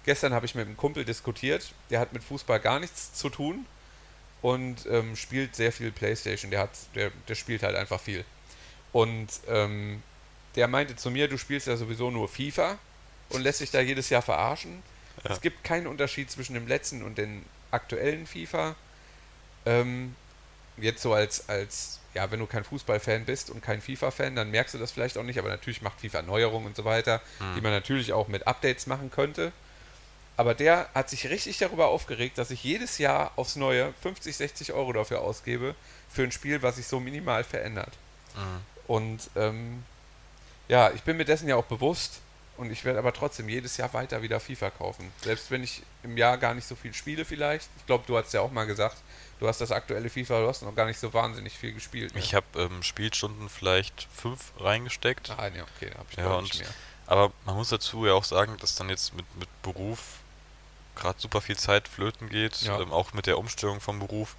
[0.06, 1.74] Gestern habe ich mit einem Kumpel diskutiert.
[1.90, 3.66] Der hat mit Fußball gar nichts zu tun
[4.42, 6.52] und ähm, spielt sehr viel Playstation.
[6.52, 8.26] Der, hat, der, der spielt halt einfach viel.
[8.92, 10.02] Und ähm,
[10.56, 12.78] der meinte zu mir, du spielst ja sowieso nur FIFA
[13.30, 14.84] und lässt dich da jedes Jahr verarschen.
[15.24, 15.32] Ja.
[15.32, 18.76] Es gibt keinen Unterschied zwischen dem letzten und den aktuellen FIFA.
[19.66, 20.16] Ähm,
[20.78, 24.74] jetzt so als, als, ja, wenn du kein Fußballfan bist und kein FIFA-Fan, dann merkst
[24.74, 27.22] du das vielleicht auch nicht, aber natürlich macht FIFA Neuerungen und so weiter,
[27.56, 29.52] die man natürlich auch mit Updates machen könnte.
[30.38, 34.74] Aber der hat sich richtig darüber aufgeregt, dass ich jedes Jahr aufs Neue 50, 60
[34.74, 35.74] Euro dafür ausgebe,
[36.10, 37.92] für ein Spiel, was sich so minimal verändert.
[38.36, 38.62] Mhm.
[38.86, 39.84] Und ähm,
[40.68, 42.22] ja, ich bin mir dessen ja auch bewusst
[42.58, 45.12] und ich werde aber trotzdem jedes Jahr weiter wieder FIFA kaufen.
[45.22, 47.70] Selbst wenn ich im Jahr gar nicht so viel spiele vielleicht.
[47.78, 48.98] Ich glaube, du hast ja auch mal gesagt,
[49.40, 52.14] du hast das aktuelle FIFA, du hast noch gar nicht so wahnsinnig viel gespielt.
[52.14, 52.20] Ne?
[52.20, 55.32] Ich habe ähm, Spielstunden vielleicht fünf reingesteckt.
[55.38, 56.70] Ah, ja, okay, da habe ich Ja, und nicht mehr.
[57.06, 60.00] Aber man muss dazu ja auch sagen, dass dann jetzt mit, mit Beruf
[60.96, 62.80] gerade super viel Zeit flöten geht, Ja.
[62.80, 64.36] ähm, auch mit der Umstellung vom Beruf.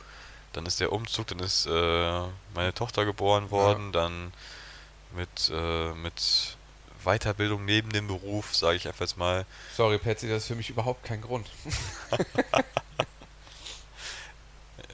[0.53, 2.21] Dann ist der Umzug, dann ist äh,
[2.55, 4.33] meine Tochter geboren worden, dann
[5.15, 6.57] mit, äh, mit
[7.09, 9.47] Weiterbildung neben dem Beruf, sage ich einfach jetzt mal.
[9.75, 11.49] Sorry, Patsy, das ist für mich überhaupt kein Grund.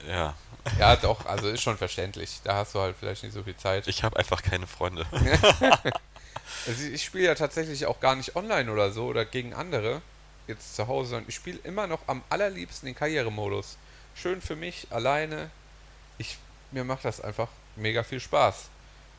[0.07, 0.35] Ja,
[0.79, 2.39] ja, doch, also ist schon verständlich.
[2.43, 3.87] Da hast du halt vielleicht nicht so viel Zeit.
[3.87, 5.05] ich habe einfach keine Freunde.
[6.67, 10.01] Also ich spiele ja tatsächlich auch gar nicht online oder so oder gegen andere
[10.47, 13.77] jetzt zu Hause, sondern ich spiele immer noch am allerliebsten den Karrieremodus.
[14.15, 15.49] Schön für mich, alleine.
[16.17, 16.37] Ich,
[16.71, 18.69] mir macht das einfach mega viel Spaß.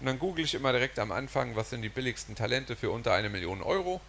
[0.01, 3.13] Und dann google ich immer direkt am Anfang, was sind die billigsten Talente für unter
[3.15, 4.01] eine Million Euro.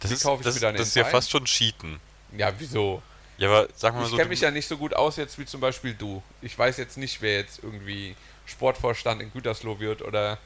[0.00, 2.00] Das Die ist, kaufe ich das, mir dann das ist ja fast schon Cheaten.
[2.36, 3.00] Ja, wieso?
[3.38, 4.16] Ja, aber sag mal Ich so.
[4.16, 6.22] kenne du- mich ja nicht so gut aus jetzt wie zum Beispiel du.
[6.42, 8.16] Ich weiß jetzt nicht, wer jetzt irgendwie
[8.46, 10.38] Sportvorstand in Gütersloh wird oder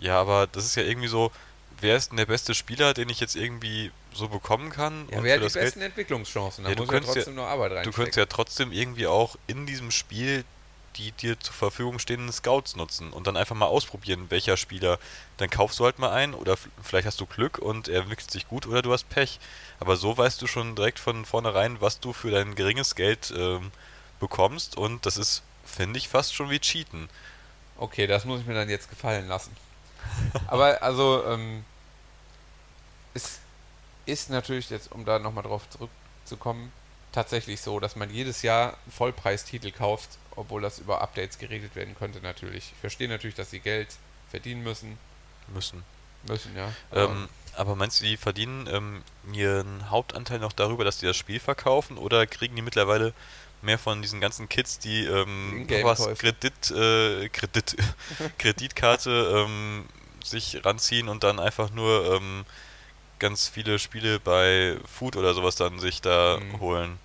[0.00, 1.32] Ja, aber das ist ja irgendwie so,
[1.80, 5.08] wer ist denn der beste Spieler, den ich jetzt irgendwie so bekommen kann?
[5.10, 6.64] ja, und wer hat die das Geld- besten Entwicklungschancen.
[6.64, 7.94] Da Ja, du muss ja könntest ja- trotzdem noch Arbeit Du reinstecken.
[7.96, 10.44] könntest ja trotzdem irgendwie auch in diesem Spiel
[10.98, 14.98] die dir zur Verfügung stehenden Scouts nutzen und dann einfach mal ausprobieren, welcher Spieler.
[15.36, 18.48] Dann kaufst du halt mal einen oder vielleicht hast du Glück und er entwickelt sich
[18.48, 19.38] gut oder du hast Pech.
[19.80, 23.70] Aber so weißt du schon direkt von vornherein, was du für dein geringes Geld ähm,
[24.20, 27.08] bekommst und das ist, finde ich, fast schon wie Cheaten.
[27.76, 29.56] Okay, das muss ich mir dann jetzt gefallen lassen.
[30.48, 31.64] Aber also, ähm,
[33.14, 33.38] es
[34.06, 36.72] ist natürlich jetzt, um da nochmal drauf zurückzukommen,
[37.12, 42.20] tatsächlich so, dass man jedes Jahr Vollpreistitel kauft, obwohl das über Updates geregelt werden könnte
[42.20, 42.72] natürlich.
[42.72, 43.88] Ich verstehe natürlich, dass sie Geld
[44.30, 44.98] verdienen müssen.
[45.48, 45.82] Müssen.
[46.26, 46.72] Müssen, ja.
[46.92, 51.40] Ähm, aber meinst du, die verdienen ähm, ihren Hauptanteil noch darüber, dass die das Spiel
[51.40, 53.12] verkaufen oder kriegen die mittlerweile
[53.62, 56.06] mehr von diesen ganzen Kids, die ähm, was.
[56.18, 57.76] Kredit, äh, Kredit,
[58.38, 59.86] Kreditkarte ähm,
[60.24, 62.44] sich ranziehen und dann einfach nur ähm,
[63.18, 66.60] ganz viele Spiele bei Food oder sowas dann sich da Mhm.
[66.60, 66.98] holen?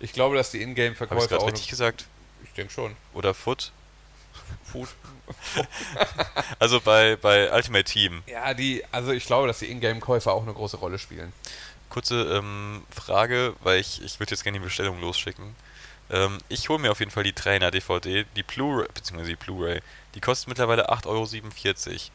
[0.00, 1.46] ich glaube, dass die Habe ich Ingame-Verkäufe gerade auch.
[1.48, 2.04] richtig gesagt?
[2.44, 2.96] Ich denke schon.
[3.12, 3.72] Oder Foot?
[4.64, 4.88] Food.
[6.58, 8.22] Also bei, bei Ultimate Team.
[8.26, 11.32] Ja, die, also ich glaube, dass die Ingame-Käufe auch eine große Rolle spielen.
[11.88, 15.54] Kurze ähm, Frage, weil ich, ich würde jetzt gerne die Bestellung losschicken.
[16.10, 19.80] Ähm, ich hole mir auf jeden Fall die Trainer-DVD, die Blu-ray, beziehungsweise die Blu-ray.
[20.14, 22.10] Die kostet mittlerweile 8,47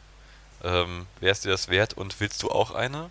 [0.62, 0.82] Euro.
[0.82, 3.10] Ähm, Wäre es dir das wert und willst du auch eine?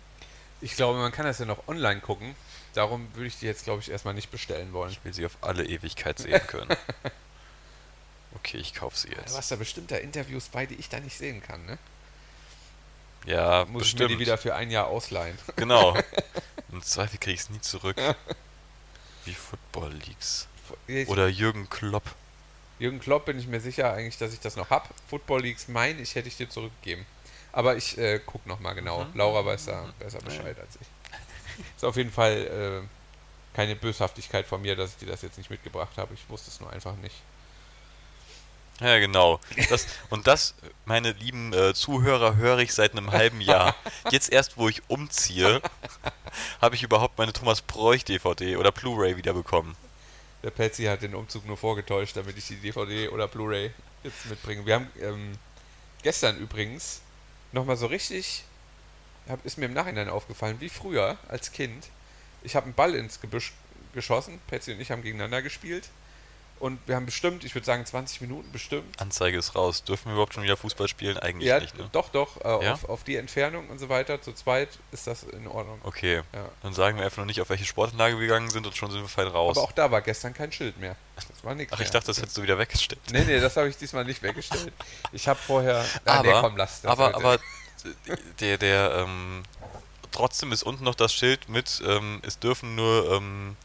[0.60, 2.34] Ich glaube, man kann das ja noch online gucken.
[2.74, 4.90] Darum würde ich die jetzt, glaube ich, erstmal nicht bestellen wollen.
[4.92, 6.70] Ich will sie auf alle Ewigkeit sehen können.
[8.36, 9.36] Okay, ich kaufe sie Du jetzt.
[9.36, 11.78] hast da bestimmt da Interviews bei, die ich da nicht sehen kann, ne?
[13.26, 14.10] Ja, Muss ich mir bestimmt.
[14.12, 15.36] die wieder für ein Jahr ausleihen.
[15.56, 15.94] Genau.
[16.72, 17.96] Im Zweifel kriege ich es nie zurück.
[19.24, 20.46] Wie Football Leagues.
[21.08, 22.04] Oder Jürgen Klopp.
[22.78, 24.88] Jürgen Klopp bin ich mir sicher eigentlich, dass ich das noch hab.
[25.08, 27.04] Football Leagues mein, ich hätte ich dir zurückgegeben.
[27.52, 29.04] Aber ich äh, guck noch mal genau.
[29.04, 29.10] Mhm.
[29.16, 30.86] Laura weiß da besser Bescheid als ich.
[31.76, 35.50] Ist auf jeden Fall äh, keine Böshaftigkeit von mir, dass ich dir das jetzt nicht
[35.50, 36.14] mitgebracht habe.
[36.14, 37.16] Ich wusste es nur einfach nicht.
[38.80, 39.40] Ja, genau.
[39.68, 40.54] Das, und das,
[40.86, 43.74] meine lieben äh, Zuhörer, höre ich seit einem halben Jahr.
[44.10, 45.60] Jetzt erst, wo ich umziehe,
[46.62, 49.76] habe ich überhaupt meine Thomas Bräuch DVD oder Blu-ray wiederbekommen.
[50.42, 53.70] Der Patsy hat den Umzug nur vorgetäuscht, damit ich die DVD oder Blu-ray
[54.02, 54.64] jetzt mitbringe.
[54.64, 55.32] Wir haben ähm,
[56.02, 57.02] gestern übrigens
[57.52, 58.44] nochmal so richtig,
[59.30, 61.86] hab, ist mir im Nachhinein aufgefallen, wie früher als Kind.
[62.42, 63.52] Ich habe einen Ball ins Gebüsch
[63.94, 65.88] geschossen, Patsy und ich haben gegeneinander gespielt.
[66.58, 69.00] Und wir haben bestimmt, ich würde sagen 20 Minuten bestimmt.
[69.00, 69.82] Anzeige ist raus.
[69.82, 71.16] Dürfen wir überhaupt schon wieder Fußball spielen?
[71.16, 71.88] Eigentlich Ja, nicht, ne?
[71.90, 72.74] doch, doch, äh, Ja?
[72.74, 75.80] auf, auf die Entfernung und so weiter, zu zweit ist das in Ordnung.
[75.84, 76.16] Okay.
[76.34, 76.48] Ja.
[76.62, 79.00] Dann sagen wir einfach noch nicht, auf welche Sportanlage wir gegangen sind und schon sind
[79.00, 79.56] wir fein raus.
[79.56, 80.96] Aber auch da war gestern kein Schild mehr.
[81.16, 81.86] Das war nichts Ach, mehr.
[81.86, 83.00] ich dachte, das hättest du wieder weggestellt.
[83.10, 84.74] Nee, nee, das habe ich diesmal nicht weggestellt.
[85.12, 85.82] Ich habe vorher.
[86.04, 87.16] Ah, aber, nee, komm, lass das aber, heute.
[87.16, 87.38] aber
[88.40, 89.42] der, der, ähm,
[90.10, 93.56] trotzdem ist unten noch das Schild mit, ähm, es dürfen nur ähm,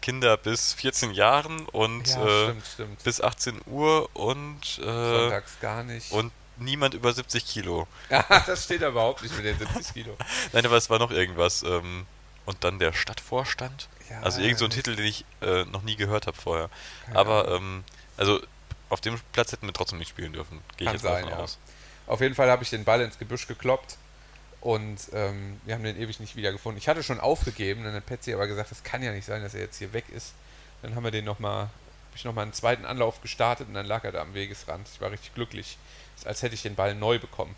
[0.00, 3.04] Kinder bis 14 Jahren und ja, äh, stimmt, stimmt.
[3.04, 6.10] bis 18 Uhr und, äh, Sonntags gar nicht.
[6.12, 7.86] und niemand über 70 Kilo.
[8.46, 10.16] das steht da überhaupt nicht mit den 70 Kilo.
[10.52, 11.62] Nein, aber es war noch irgendwas.
[11.62, 12.06] Ähm,
[12.46, 13.88] und dann der Stadtvorstand.
[14.08, 16.68] Ja, also irgend so ein Titel, den ich äh, noch nie gehört habe vorher.
[17.04, 17.84] Keine aber ähm,
[18.16, 18.40] also
[18.88, 20.60] auf dem Platz hätten wir trotzdem nicht spielen dürfen.
[20.76, 21.44] Gehe ich jetzt sein, davon ja.
[21.44, 21.58] aus.
[22.10, 23.96] Auf jeden Fall habe ich den Ball ins Gebüsch gekloppt
[24.60, 26.76] und ähm, wir haben den ewig nicht wiedergefunden.
[26.76, 29.54] Ich hatte schon aufgegeben, dann hat Patsy aber gesagt, das kann ja nicht sein, dass
[29.54, 30.34] er jetzt hier weg ist.
[30.82, 34.02] Dann haben wir den nochmal, habe ich nochmal einen zweiten Anlauf gestartet und dann lag
[34.02, 34.88] er da am Wegesrand.
[34.92, 35.78] Ich war richtig glücklich,
[36.24, 37.54] als hätte ich den Ball neu bekommen.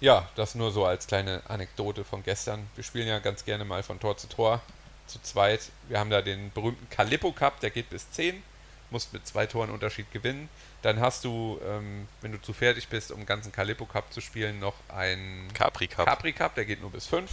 [0.00, 2.68] Ja, das nur so als kleine Anekdote von gestern.
[2.74, 4.60] Wir spielen ja ganz gerne mal von Tor zu Tor
[5.06, 5.70] zu zweit.
[5.88, 8.42] Wir haben da den berühmten Calippo Cup, der geht bis 10.
[8.90, 10.50] Musst mit zwei Toren Unterschied gewinnen.
[10.84, 14.20] Dann hast du, ähm, wenn du zu fertig bist, um den ganzen Calippo Cup zu
[14.20, 16.04] spielen, noch einen Capri Cup.
[16.04, 17.30] Capri Cup, der geht nur bis 5.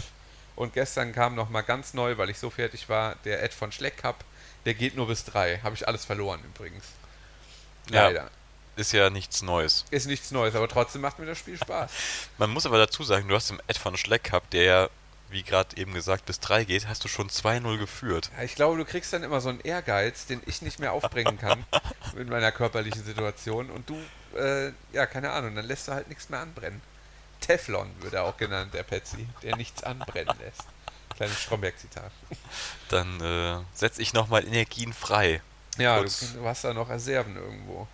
[0.55, 3.73] Und gestern kam noch mal ganz neu, weil ich so fertig war, der Ed von
[3.73, 4.23] Schleck Cup,
[4.63, 5.59] der geht nur bis 3.
[5.63, 6.85] Habe ich alles verloren übrigens.
[7.89, 8.07] Ja.
[8.07, 8.31] Leider.
[8.77, 9.83] Ist ja nichts Neues.
[9.91, 11.91] Ist nichts Neues, aber trotzdem macht mir das Spiel Spaß.
[12.37, 14.89] Man muss aber dazu sagen, du hast im Ed von Schleck Cup, der ja,
[15.31, 18.31] wie gerade eben gesagt, bis 3 geht, hast du schon 2-0 geführt.
[18.37, 21.37] Ja, ich glaube, du kriegst dann immer so einen Ehrgeiz, den ich nicht mehr aufbringen
[21.37, 21.65] kann
[22.15, 23.69] mit meiner körperlichen Situation.
[23.69, 23.97] Und du,
[24.37, 26.81] äh, ja, keine Ahnung, dann lässt du halt nichts mehr anbrennen.
[27.39, 30.65] Teflon wird er auch genannt, der Patsy, der nichts anbrennen lässt.
[31.15, 32.11] Kleines Stromberg-Zitat.
[32.89, 35.41] Dann äh, setze ich nochmal Energien frei.
[35.77, 36.33] Ja, du, Kurz.
[36.33, 37.87] du hast da noch Reserven irgendwo.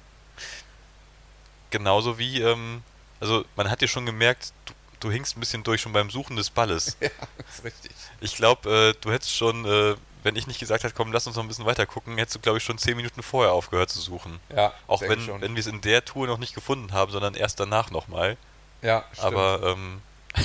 [1.70, 2.84] genauso wie, ähm,
[3.20, 6.36] also man hat dir schon gemerkt, du, du hinkst ein bisschen durch schon beim Suchen
[6.36, 6.98] des Balles.
[7.02, 7.10] Ja,
[7.50, 7.92] ist richtig.
[8.20, 11.36] Ich glaube, äh, du hättest schon, äh, wenn ich nicht gesagt hätte, komm, lass uns
[11.36, 14.00] noch ein bisschen weiter gucken, hättest du, glaube ich, schon zehn Minuten vorher aufgehört zu
[14.00, 14.40] suchen.
[14.56, 15.42] Ja, Auch wenn, schon.
[15.42, 18.38] wenn wir es in der Tour noch nicht gefunden haben, sondern erst danach nochmal.
[18.82, 19.26] Ja, stimmt.
[19.26, 20.02] Aber ähm,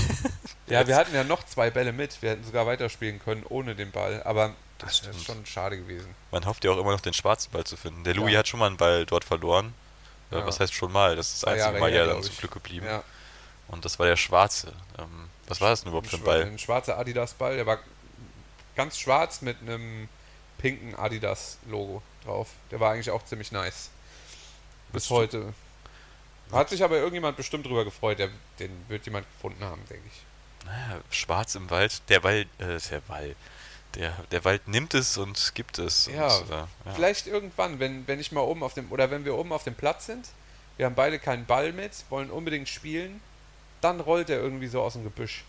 [0.67, 2.21] ja, wir hatten ja noch zwei Bälle mit.
[2.23, 4.23] Wir hätten sogar weiterspielen können ohne den Ball.
[4.25, 5.17] Aber das, stimmt.
[5.17, 6.15] ist schon schade gewesen.
[6.31, 8.05] man hofft ja auch immer noch den schwarzen Ball zu finden.
[8.05, 8.41] Der Louis Ja.
[8.41, 9.75] hat schon mal einen Ball dort verloren.
[10.31, 10.47] Äh, Ja.
[10.47, 11.15] Was heißt schon mal?
[11.17, 12.37] Das ist das einzige Mal ja dann zum.
[12.37, 12.87] Glück geblieben.
[12.87, 13.03] Ja.
[13.73, 14.73] Und das war der schwarze.
[14.99, 16.45] Ähm, was war das denn überhaupt für ein Ball?
[16.45, 17.57] Ein schwarzer Adidas-Ball.
[17.57, 17.79] Der war
[18.77, 20.09] ganz schwarz mit einem
[20.59, 22.51] pinken Adidas-Logo drauf.
[22.71, 23.91] Der war eigentlich auch ziemlich nice.
[24.93, 25.53] Bis Bist- heute.
[26.53, 28.19] Hat sich aber irgendjemand bestimmt drüber gefreut.
[28.19, 30.67] Der, den wird jemand gefunden haben, denke ich.
[30.67, 32.03] Naja, schwarz im Wald.
[32.11, 33.37] Der Wald, äh, der Wald.
[33.95, 36.07] Der, der Wald nimmt es und gibt es.
[36.07, 36.69] Ja, und, äh, ja.
[36.95, 39.75] Vielleicht irgendwann, wenn, wenn ich mal oben auf dem, oder wenn wir oben auf dem
[39.75, 40.29] Platz sind,
[40.77, 43.21] wir haben beide keinen Ball mit, wollen unbedingt spielen,
[43.83, 45.45] dann rollt er irgendwie so aus dem Gebüsch.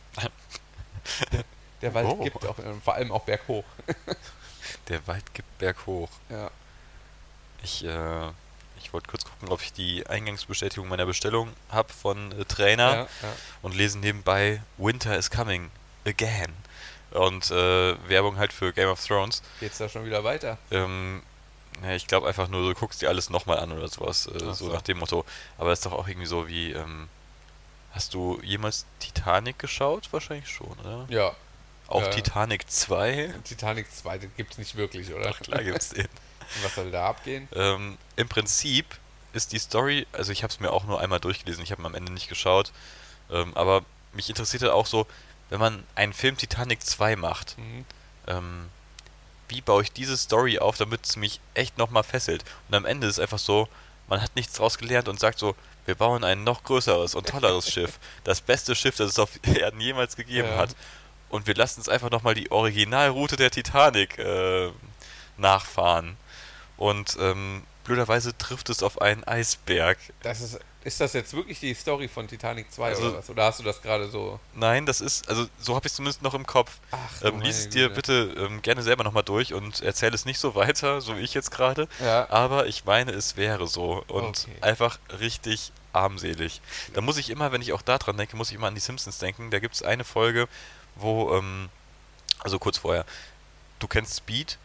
[1.32, 1.44] Der,
[1.82, 2.24] der Wald Oh.
[2.24, 3.64] gibt auch, äh, vor allem auch berghoch.
[4.88, 6.10] Der Wald gibt berghoch.
[6.30, 6.50] Ja.
[7.64, 8.28] Ich, äh,
[8.78, 13.02] ich wollte kurz gucken, ob ich die Eingangsbestätigung meiner Bestellung habe von äh, Trainer Ja,
[13.02, 13.34] ja.
[13.62, 15.70] und lesen nebenbei Winter is coming
[16.06, 16.54] again.
[17.12, 19.42] Und äh, Werbung halt für Game of Thrones.
[19.60, 20.58] Geht's da schon wieder weiter?
[20.72, 21.22] Ähm,
[21.84, 24.28] ja, ich glaube einfach nur, du guckst dir alles nochmal an oder sowas.
[24.28, 24.68] Äh, so so.
[24.74, 25.24] nach dem Motto.
[25.58, 26.72] Aber das ist doch auch irgendwie so wie.
[26.72, 27.08] Ähm,
[27.94, 30.10] hast du jemals Titanic geschaut?
[30.12, 31.06] Wahrscheinlich schon, oder?
[31.10, 31.32] Ja.
[31.88, 32.10] Auch Ja.
[32.10, 33.34] Titanic 2?
[33.44, 35.32] Titanic 2, den gibt's nicht wirklich, oder?
[35.34, 36.06] Ach klar gibt's den.
[36.06, 36.10] Und
[36.64, 37.48] Was soll da abgehen?
[37.56, 38.86] Ähm, Im Prinzip
[39.34, 41.96] ist die Story, also ich habe es mir auch nur einmal durchgelesen, ich habe am
[41.96, 42.72] Ende nicht geschaut,
[43.32, 43.84] ähm, aber
[44.14, 45.08] mich interessierte auch so,
[45.50, 47.86] wenn man einen Film Titanic 2 macht, Mhm.
[48.28, 48.70] ähm,
[49.50, 52.44] wie baue ich diese Story auf, damit es mich echt nochmal fesselt.
[52.70, 53.68] Und am Ende ist einfach so,
[54.08, 57.70] man hat nichts draus gelernt und sagt so, wir bauen ein noch größeres und tolleres
[57.70, 58.00] Schiff.
[58.24, 60.58] Das beste Schiff, das es auf Erden jemals gegeben Ja.
[60.58, 60.76] hat.
[61.30, 64.70] Und wir lassen es einfach nochmal die Originalroute der Titanic äh,
[65.38, 66.16] nachfahren.
[66.78, 69.98] Und ähm, blöderweise trifft es auf einen Eisberg.
[70.22, 73.30] Das ist, ist das jetzt wirklich die Story von Titanic 2 Also- oder was?
[73.30, 74.40] Oder hast du das gerade so?
[74.54, 76.80] Nein, das ist, also so habe ich es zumindest noch im Kopf.
[76.92, 77.96] Ach, Ähm, lies es dir Güte.
[77.96, 81.34] bitte ähm, gerne selber nochmal durch und erzähl es nicht so weiter, so wie ich
[81.34, 81.88] jetzt gerade.
[82.02, 82.30] Ja.
[82.30, 84.04] Aber ich meine, es wäre so.
[84.08, 84.58] Und Okay.
[84.62, 86.60] einfach richtig armselig.
[86.94, 89.20] Da muss ich immer, wenn ich auch daran denke, muss ich immer an die Simpsons
[89.20, 89.52] denken.
[89.52, 90.48] Da gibt es eine Folge,
[90.96, 91.70] wo, ähm,
[92.40, 93.06] also kurz vorher,
[93.80, 94.58] du kennst Speed,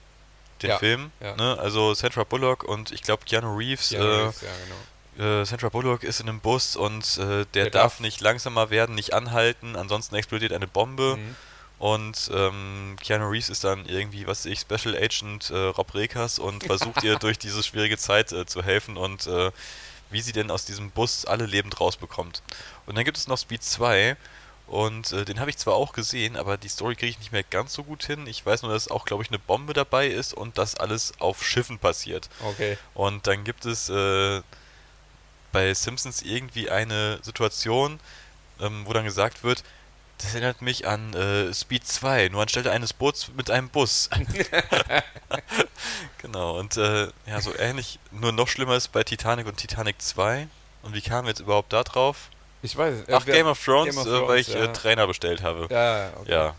[0.62, 1.36] den Ja, Film, ja.
[1.36, 1.56] ne?
[1.60, 3.90] Also Sandra Bullock und ich glaube Keanu Reeves.
[3.90, 4.74] Ja, äh, ja, genau.
[5.18, 8.94] Äh, Sandra Bullock ist in einem Bus und äh, der, Der darf, nicht langsamer werden,
[8.94, 11.16] nicht anhalten, ansonsten explodiert eine Bombe.
[11.16, 11.36] Mhm.
[11.78, 16.40] Und ähm, Keanu Reeves ist dann irgendwie, was weiß ich, Special Agent äh, Rob Rekers
[16.40, 19.52] und versucht ihr durch diese schwierige Zeit äh, zu helfen und äh,
[20.10, 22.42] wie sie denn aus diesem Bus alle lebend rausbekommt.
[22.86, 24.16] Und dann gibt es noch Speed 2
[24.66, 27.42] und äh, den habe ich zwar auch gesehen, aber die Story kriege ich nicht mehr
[27.42, 28.26] ganz so gut hin.
[28.26, 31.44] Ich weiß nur, dass auch, glaube ich, eine Bombe dabei ist und das alles auf
[31.44, 32.28] Schiffen passiert.
[32.44, 32.76] Okay.
[32.94, 34.42] Und dann gibt es äh,
[35.52, 38.00] bei Simpsons irgendwie eine Situation,
[38.60, 39.64] ähm, wo dann gesagt wird,
[40.18, 44.10] das erinnert mich an äh, Speed 2, nur anstelle eines Boots mit einem Bus.
[46.18, 50.48] genau, und äh, ja, so ähnlich, nur noch schlimmer ist bei Titanic und Titanic 2.
[50.82, 52.30] Und wie kamen wir jetzt überhaupt da drauf?
[52.62, 53.14] Ich weiß es.
[53.14, 54.64] Ach, Äh, Game of Thrones, Game of äh, weil Thrones, ich ja.
[54.64, 55.68] äh, Trainer bestellt habe.
[55.70, 56.32] Ja, ja, okay.
[56.32, 56.54] Ja,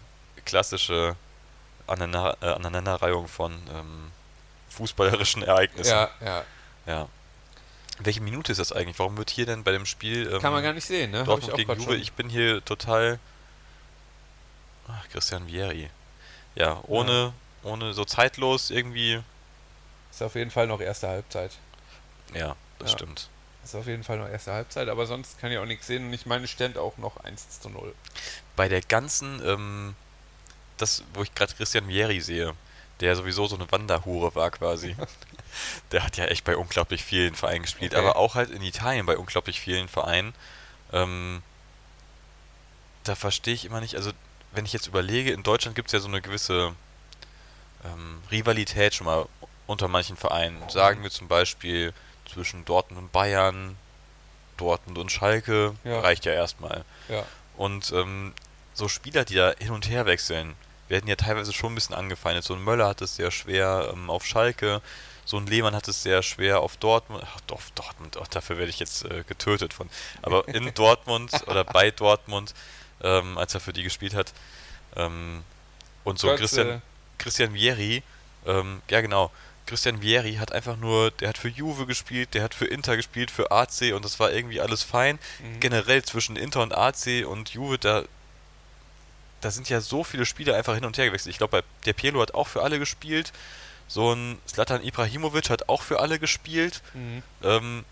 [0.46, 1.16] klassische
[1.88, 4.12] Aneinander äh, Aneinanderreihung von ähm,
[4.70, 5.92] fußballerischen Ereignissen.
[5.92, 6.44] Ja, ja.
[6.86, 7.08] Ja.
[8.00, 8.98] Welche Minute ist das eigentlich?
[9.00, 11.24] Warum wird hier denn bei dem Spiel ähm, Kann man gar nicht sehen, ne?
[11.26, 11.84] Dortmund gegen Juve?
[11.84, 12.02] schon.
[12.02, 13.20] Ich bin hier total.
[14.88, 15.90] Ach, Christian Vieri.
[16.56, 17.34] Ja, ohne,
[17.64, 19.22] ohne so zeitlos irgendwie.
[20.12, 21.52] Ist auf jeden Fall noch erste Halbzeit.
[22.34, 22.98] Ja, das Ja.
[22.98, 23.30] stimmt.
[23.64, 26.14] Ist auf jeden Fall noch erste Halbzeit, aber sonst kann ich auch nichts sehen und
[26.14, 27.94] ich meine, stand auch noch 1 zu 0.
[28.56, 29.96] Bei der ganzen, ähm,
[30.78, 32.56] das, wo ich gerade Christian Vieri sehe,
[33.02, 34.96] der sowieso so eine Wanderhure war quasi.
[35.92, 38.02] der hat ja echt bei unglaublich vielen Vereinen gespielt, Okay.
[38.06, 40.34] aber auch halt in Italien bei unglaublich vielen Vereinen.
[40.92, 41.42] Ähm,
[43.04, 44.12] da verstehe ich immer nicht, also
[44.52, 46.74] wenn ich jetzt überlege, in Deutschland gibt es ja so eine gewisse
[47.86, 49.26] ähm, Rivalität schon mal
[49.68, 50.58] unter manchen Vereinen.
[50.70, 51.94] Sagen wir zum Beispiel
[52.32, 53.78] zwischen Dortmund und Bayern,
[54.58, 56.00] Dortmund und Schalke, Ja.
[56.02, 56.84] reicht ja erstmal.
[57.08, 57.24] Ja.
[57.56, 58.34] Und ähm,
[58.74, 60.56] so Spieler, die da hin und her wechseln,
[60.90, 62.44] werden ja teilweise schon ein bisschen angefeindet.
[62.44, 64.82] So ein Möller hat es sehr schwer ähm, auf Schalke,
[65.30, 67.24] so ein Lehmann hat es sehr schwer auf Dortmund.
[67.24, 69.88] Ach, doch, auf Dortmund, ach, dafür werde ich jetzt äh, getötet von.
[70.24, 72.56] Aber in Dortmund oder bei Dortmund,
[73.04, 74.34] ähm, als er für die gespielt hat.
[74.96, 75.44] Ähm,
[76.04, 76.40] und so Götze.
[76.40, 76.82] Christian,
[77.20, 78.02] Christian Vieri,
[78.48, 79.32] ähm, ja genau,
[79.68, 83.30] Christian Vieri hat einfach nur, der hat für Juve gespielt, der hat für Inter gespielt,
[83.30, 85.20] für AC und das war irgendwie alles fein.
[85.44, 85.60] Mhm.
[85.60, 88.04] Generell zwischen Inter und AC und Juve, da,
[89.42, 91.32] da sind ja so viele Spieler einfach hin und her gewechselt.
[91.32, 93.32] Ich glaube, der Pielo hat auch für alle gespielt.
[93.88, 96.82] So ein Slatan Ibrahimovic hat auch für alle gespielt.
[96.94, 97.24] Mhm.
[97.44, 97.86] Ähm,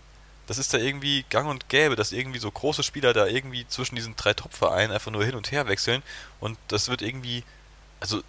[0.46, 3.96] das ist da irgendwie gang und gäbe, dass irgendwie so große Spieler da irgendwie zwischen
[3.96, 6.02] diesen drei Top-Vereinen einfach nur hin und her wechseln.
[6.40, 7.44] Und das wird irgendwie,
[8.00, 8.22] also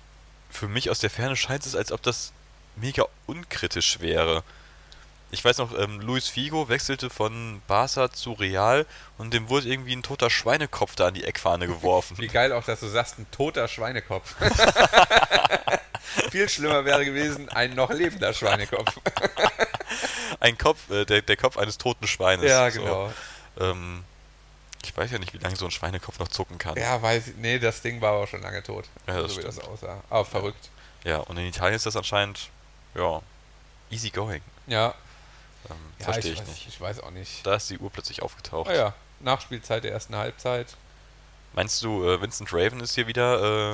[0.50, 2.34] für mich aus der Ferne scheint es, als ob das
[2.76, 4.44] mega unkritisch wäre.
[5.32, 8.86] Ich weiß noch, ähm, Luis Figo wechselte von Barca zu Real
[9.20, 12.18] und dem wurde irgendwie ein toter Schweinekopf da an die Eckfahne geworfen.
[12.18, 14.36] Wie geil auch, dass du sagst, ein toter Schweinekopf.
[16.32, 19.00] Viel schlimmer wäre gewesen, ein noch lebender Schweinekopf.
[20.40, 22.50] ein Kopf, äh, der, der Kopf eines toten Schweines.
[22.50, 22.80] ja, So.
[22.82, 23.14] genau.
[23.60, 24.04] Ähm,
[24.84, 26.76] ich weiß ja nicht, wie lange so ein Schweinekopf noch zucken kann.
[26.78, 27.36] Ja, weiß ich.
[27.36, 28.86] Nee, das Ding war aber schon lange tot.
[29.08, 29.70] Ja, das so wie das stimmt.
[29.70, 30.02] aussah.
[30.10, 30.70] Aber verrückt.
[31.04, 32.50] Ja, und in Italien ist das anscheinend,
[32.96, 33.22] ja,
[33.92, 34.42] easy going.
[34.68, 34.96] Ja.
[35.70, 36.68] Ähm, ja Verstehe ich ich weiß, nicht.
[36.68, 37.46] Ich weiß auch nicht.
[37.46, 38.70] Da ist die Uhr plötzlich aufgetaucht.
[38.70, 40.76] Ah ja, Nachspielzeit der ersten Halbzeit.
[41.54, 43.74] Meinst du, äh, Vincent Raven ist hier wieder,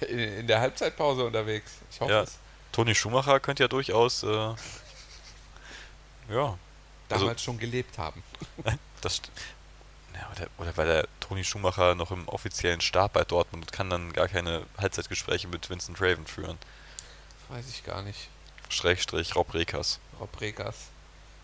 [0.00, 1.72] äh, In, in der Halbzeitpause unterwegs.
[1.90, 2.22] Ich hoffe Ja.
[2.22, 2.38] es.
[2.72, 4.54] Toni Schumacher könnte ja durchaus, äh,
[6.30, 6.58] ja,
[7.08, 8.22] Damals Also- schon gelebt haben.
[9.00, 9.22] das,
[10.14, 13.88] ja, oder, oder weil der Toni Schumacher noch im offiziellen Stab bei Dortmund und kann
[13.88, 16.58] dann gar keine Halbzeitgespräche mit Vincent Raven führen.
[17.48, 18.28] Weiß ich gar nicht.
[18.68, 20.00] Schrägstrich Rob Rekers.
[20.20, 20.88] Rob Rekas.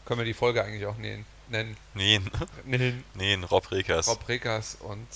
[0.05, 1.27] Können wir die Folge eigentlich auch nennen?
[1.49, 1.77] nennen?
[1.95, 2.21] Nee,
[2.65, 3.05] nennen.
[3.15, 4.09] nee, Rob Rekers.
[4.09, 5.07] Rob Rekas und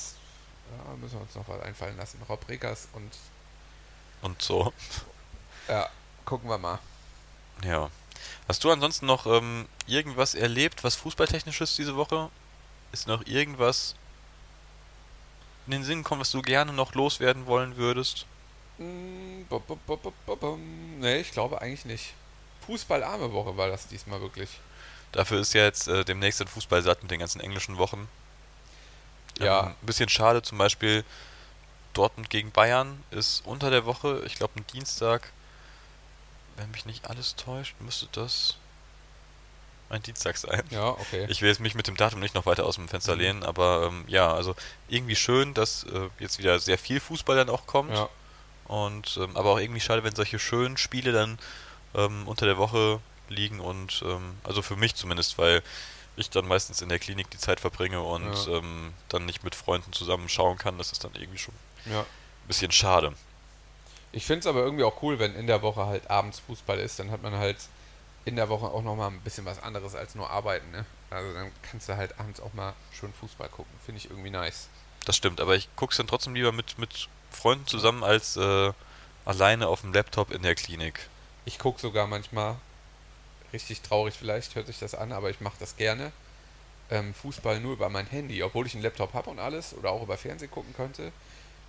[0.70, 2.20] ja, müssen wir uns noch was einfallen lassen.
[2.28, 3.10] Rob Rekas und
[4.22, 4.72] Und so.
[5.68, 5.88] ja,
[6.24, 6.78] gucken wir mal.
[7.64, 7.90] Ja.
[8.46, 12.30] Hast du ansonsten noch ähm, irgendwas erlebt, was fußballtechnisches diese Woche?
[12.92, 13.94] Ist noch irgendwas
[15.66, 18.26] in den Sinn gekommen, was du gerne noch loswerden wollen würdest?
[18.78, 19.42] Mm.
[21.00, 22.14] Nee, ich glaube eigentlich nicht.
[22.66, 24.48] Fußballarme Woche war das diesmal wirklich.
[25.12, 28.08] Dafür ist ja jetzt äh, demnächst ein Fußball satt mit den ganzen englischen Wochen.
[29.38, 29.60] Ja.
[29.60, 31.04] Ähm, ein bisschen schade, zum Beispiel
[31.94, 35.30] Dortmund gegen Bayern ist unter der Woche, ich glaube ein Dienstag.
[36.56, 38.56] Wenn mich nicht alles täuscht, müsste das
[39.90, 40.62] ein Dienstag sein.
[40.70, 41.24] Ja, okay.
[41.30, 43.20] Ich will jetzt mich mit dem Datum nicht noch weiter aus dem Fenster Mhm.
[43.20, 44.54] lehnen, aber ähm, ja, also
[44.88, 47.92] irgendwie schön, dass äh, jetzt wieder sehr viel Fußball dann auch kommt.
[47.92, 48.08] ja.
[48.66, 51.38] Und ähm, aber auch irgendwie schade, wenn solche schönen Spiele dann
[51.94, 53.00] ähm, unter der Woche
[53.30, 55.62] liegen und ähm, also für mich zumindest, weil
[56.16, 58.56] ich dann meistens in der Klinik die Zeit verbringe und Ja.
[58.58, 61.54] ähm, dann nicht mit Freunden zusammen schauen kann, das ist dann irgendwie schon
[61.86, 62.00] ja.
[62.00, 62.06] ein
[62.48, 63.14] bisschen schade.
[64.10, 66.98] Ich finde es aber irgendwie auch cool, wenn in der Woche halt abends Fußball ist,
[66.98, 67.58] dann hat man halt
[68.24, 70.84] in der Woche auch nochmal ein bisschen was anderes als nur arbeiten, ne?
[71.10, 73.72] Also dann kannst du halt abends auch mal schön Fußball gucken.
[73.84, 74.68] Finde ich irgendwie nice.
[75.04, 78.72] Das stimmt, aber ich gucke es dann trotzdem lieber mit, mit Freunden zusammen als äh,
[79.24, 81.08] alleine auf dem Laptop in der Klinik.
[81.44, 82.56] Ich gucke sogar manchmal,
[83.52, 86.12] richtig traurig vielleicht, hört sich das an, aber ich mache das gerne.
[86.90, 90.02] Ähm, Fußball nur über mein Handy, obwohl ich einen Laptop habe und alles oder auch
[90.02, 91.12] über Fernsehen gucken könnte.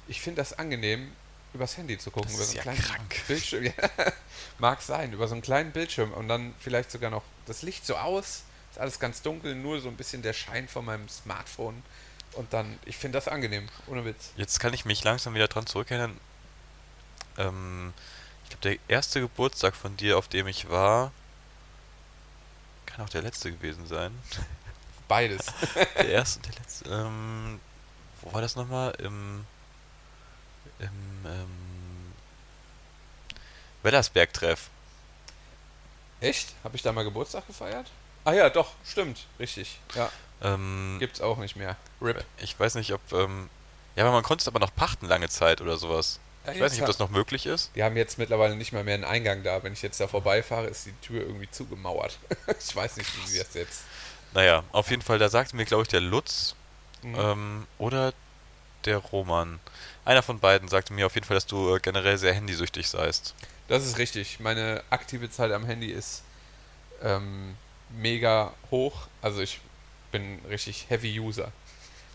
[0.07, 1.11] Ich finde das angenehm,
[1.53, 3.27] übers Handy zu gucken, Das über so ja einen kleinen krank.
[3.27, 3.63] Bildschirm.
[3.97, 4.13] Ja,
[4.59, 7.95] mag sein, über so einen kleinen Bildschirm und dann vielleicht sogar noch das Licht so
[7.97, 11.83] aus, ist alles ganz dunkel, nur so ein bisschen der Schein von meinem Smartphone.
[12.33, 14.31] Und dann, ich finde das angenehm, ohne Witz.
[14.37, 16.17] Jetzt kann ich mich langsam wieder dran zurückerinnern.
[17.37, 17.93] Ähm,
[18.43, 21.11] ich glaube, der erste Geburtstag von dir, auf dem ich war,
[22.99, 24.17] kann auch der letzte gewesen sein.
[25.07, 25.45] Beides.
[25.95, 26.89] Der erste und der letzte.
[26.89, 27.59] Ähm,
[28.21, 28.91] wo war das nochmal?
[28.99, 29.45] Im.
[30.79, 31.25] Im.
[31.25, 32.13] Ähm,
[33.81, 34.69] Wellersberg-Treff.
[36.19, 36.53] Echt?
[36.63, 37.89] Habe ich da mal Geburtstag gefeiert?
[38.25, 39.79] Ah ja, doch, stimmt, richtig.
[39.95, 41.75] Ja, Ähm, gibt's auch nicht mehr.
[42.01, 42.23] RIP.
[42.37, 43.01] ich weiß nicht, ob.
[43.13, 43.49] Ähm,
[43.95, 46.19] ja, aber man konnte es aber noch pachten lange Zeit oder sowas.
[46.45, 47.71] Ja, Ich weiß nicht, ob das noch möglich ist.
[47.75, 49.61] Die haben jetzt mittlerweile nicht mal mehr einen Eingang da.
[49.63, 52.17] Wenn ich jetzt da vorbeifahre, ist die Tür irgendwie zugemauert.
[52.59, 53.81] ich weiß nicht, wie sie das jetzt.
[54.33, 56.55] Naja, auf jeden Fall, da sagte mir, glaube ich, der Lutz,
[57.01, 57.15] Mhm.
[57.17, 58.13] Ähm, oder
[58.85, 59.59] der Roman.
[60.05, 63.35] Einer von beiden sagte mir auf jeden Fall, dass du äh, generell sehr handysüchtig seist.
[63.67, 64.39] Das ist richtig.
[64.39, 66.23] Meine aktive Zeit am Handy ist
[67.01, 67.55] ähm,
[67.89, 69.07] mega hoch.
[69.21, 69.59] Also ich
[70.11, 71.51] bin richtig Heavy User.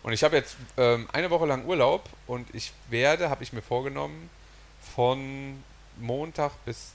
[0.05, 3.63] Und ich habe jetzt ähm, eine Woche lang Urlaub und ich werde, habe ich mir
[3.63, 4.29] vorgenommen,
[4.95, 5.63] von
[5.97, 6.91] Montag bis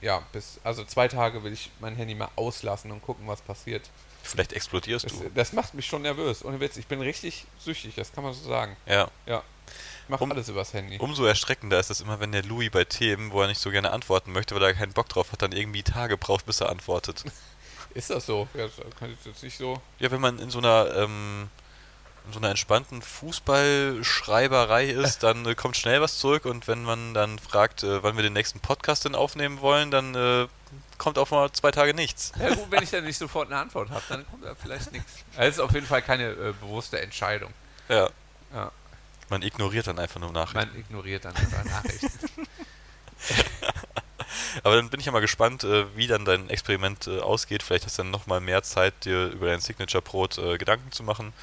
[0.00, 3.82] ja, bis, also zwei Tage will ich mein Handy mal auslassen und gucken, was passiert.
[4.22, 5.30] Vielleicht explodierst Das, du.
[5.34, 6.42] das macht mich schon nervös.
[6.44, 8.76] Ohne Witz, ich bin richtig süchtig, das kann man so sagen.
[8.86, 9.08] Ja.
[9.26, 9.42] Ja.
[10.04, 10.98] Ich mache Um- alles übers Handy.
[10.98, 13.90] Umso erschreckender ist es immer, wenn der Louis bei Themen, wo er nicht so gerne
[13.92, 17.24] antworten möchte, weil er keinen Bock drauf hat, dann irgendwie Tage braucht, bis er antwortet.
[17.94, 18.48] Ist das so?
[18.54, 19.80] Ja, das kann ich jetzt nicht so.
[20.00, 21.48] ja, wenn man in so einer, ähm,
[22.26, 27.12] in so einer entspannten Fußballschreiberei ist, dann äh, kommt schnell was zurück und wenn man
[27.14, 30.46] dann fragt, äh, wann wir den nächsten Podcast denn aufnehmen wollen, dann äh,
[30.96, 32.32] kommt auch mal zwei Tage nichts.
[32.38, 35.12] Ja gut, wenn ich dann nicht sofort eine Antwort habe, dann kommt da vielleicht nichts.
[35.36, 37.52] Also es ist auf jeden Fall keine äh, bewusste Entscheidung.
[37.88, 38.08] Ja.
[38.54, 38.72] Ja.
[39.28, 40.70] Man ignoriert dann einfach nur Nachrichten.
[40.70, 42.10] Man ignoriert dann einfach Nachrichten.
[44.62, 47.62] Aber dann bin ich ja mal gespannt, äh, wie dann dein Experiment äh, ausgeht.
[47.62, 51.34] Vielleicht hast du dann nochmal mehr Zeit, dir über dein Signature-Brot Gedanken zu machen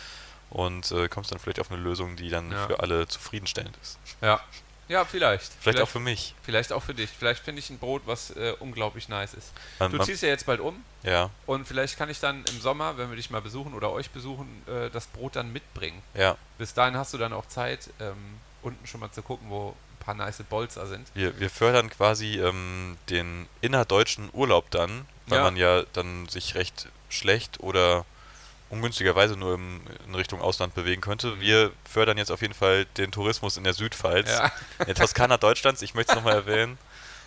[0.51, 2.67] und äh, kommst dann vielleicht auf eine Lösung, die dann Ja.
[2.67, 3.97] für alle zufriedenstellend ist.
[4.21, 4.39] Ja.
[4.87, 5.53] Ja, vielleicht.
[5.61, 6.35] Vielleicht, auch für mich.
[6.43, 7.09] Vielleicht auch für dich.
[7.09, 9.53] Vielleicht finde ich ein Brot, was äh, unglaublich nice ist.
[9.79, 12.59] Man, Du man, ziehst ja jetzt bald um ja, und vielleicht kann ich dann im
[12.59, 16.01] Sommer, wenn wir dich mal besuchen oder euch besuchen, äh, das Brot dann mitbringen.
[16.13, 16.35] ja.
[16.57, 18.17] Bis dahin hast du dann auch Zeit, ähm,
[18.63, 21.07] unten schon mal zu gucken, wo ein paar nice Bolzer sind.
[21.13, 25.43] Wir, wir fördern quasi ähm, den innerdeutschen Urlaub dann, weil Ja.
[25.45, 28.05] man ja dann sich recht schlecht oder
[28.71, 31.39] ungünstigerweise nur im, in Richtung Ausland bewegen könnte.
[31.39, 34.51] Wir fördern jetzt auf jeden Fall den Tourismus in der Südpfalz, Ja.
[34.79, 35.81] in der Toskana Deutschlands.
[35.81, 36.77] Ich möchte es nochmal erwähnen.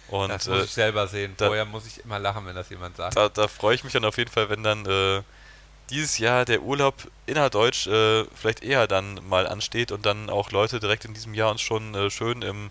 [0.08, 1.34] Und das muss äh, ich selber sehen.
[1.36, 3.16] da- Vorher muss ich immer lachen, wenn das jemand sagt.
[3.16, 5.22] da, da freue ich mich dann auf jeden Fall, wenn dann äh,
[5.90, 6.94] dieses Jahr der Urlaub
[7.26, 11.50] innerdeutsch äh, vielleicht eher dann mal ansteht und dann auch Leute direkt in diesem Jahr
[11.50, 12.70] uns schon äh, schön im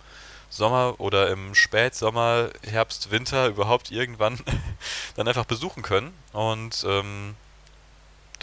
[0.49, 4.39] Sommer oder im Spätsommer, Herbst, Winter überhaupt irgendwann
[5.15, 6.13] dann einfach besuchen können.
[6.31, 7.35] Und ähm,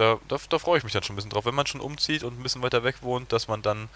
[0.00, 2.24] da, da, da freue ich mich dann schon ein bisschen drauf, wenn man schon umzieht
[2.24, 3.88] und ein bisschen weiter weg wohnt, dass man dann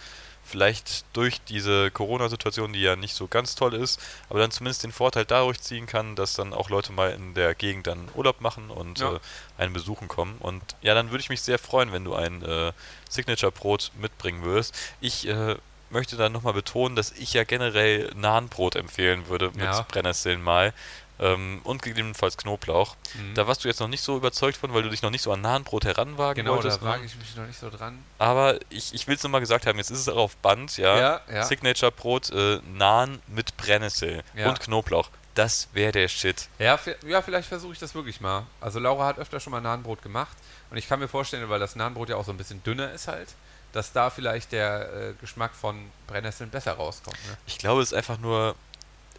[0.46, 3.98] vielleicht durch diese Corona-Situation, die ja nicht so ganz toll ist,
[4.28, 7.54] aber dann zumindest den Vorteil dadurch ziehen kann, dass dann auch Leute mal in der
[7.54, 9.14] Gegend dann Urlaub machen und Ja.
[9.14, 9.20] äh,
[9.56, 10.36] einen besuchen kommen.
[10.40, 12.72] Und ja, dann würde ich mich sehr freuen, wenn du ein äh,
[13.08, 14.74] Signature-Brot mitbringen würdest.
[15.00, 15.56] Ich äh,
[15.88, 19.82] möchte dann nochmal betonen, dass ich ja generell Nahenbrot empfehlen würde mit Ja.
[19.88, 20.74] Brennnesseln mal.
[21.20, 22.96] Ähm, und gegebenenfalls Knoblauch.
[23.14, 23.34] Mhm.
[23.34, 25.32] Da warst du jetzt noch nicht so überzeugt von, weil du dich noch nicht so
[25.32, 26.80] an Nahenbrot heranwagen genau, wolltest.
[26.80, 26.90] da ne?
[26.90, 28.02] wage ich mich noch nicht so dran.
[28.18, 30.98] Aber ich, ich will es nochmal gesagt haben, jetzt ist es auch auf Band, ja.
[30.98, 31.42] Ja, ja.
[31.44, 34.48] Signature-Brot, äh, Naan mit Brennnessel Ja.
[34.48, 35.08] und Knoblauch.
[35.34, 36.48] Das wäre der Shit.
[36.58, 38.46] Ja, ja vielleicht versuche ich das wirklich mal.
[38.60, 40.36] Also Laura hat öfter schon mal Nahenbrot gemacht
[40.70, 43.08] und ich kann mir vorstellen, weil das Nahenbrot ja auch so ein bisschen dünner ist
[43.08, 43.28] halt,
[43.72, 47.16] dass da vielleicht der äh, Geschmack von Brennnesseln besser rauskommt.
[47.28, 47.36] Ne?
[47.46, 48.54] Ich glaube, es ist einfach nur,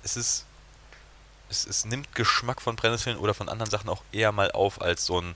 [0.03, 0.45] es ist,
[1.49, 5.05] es, es nimmt Geschmack von Brennnesseln oder von anderen Sachen auch eher mal auf als
[5.05, 5.35] so ein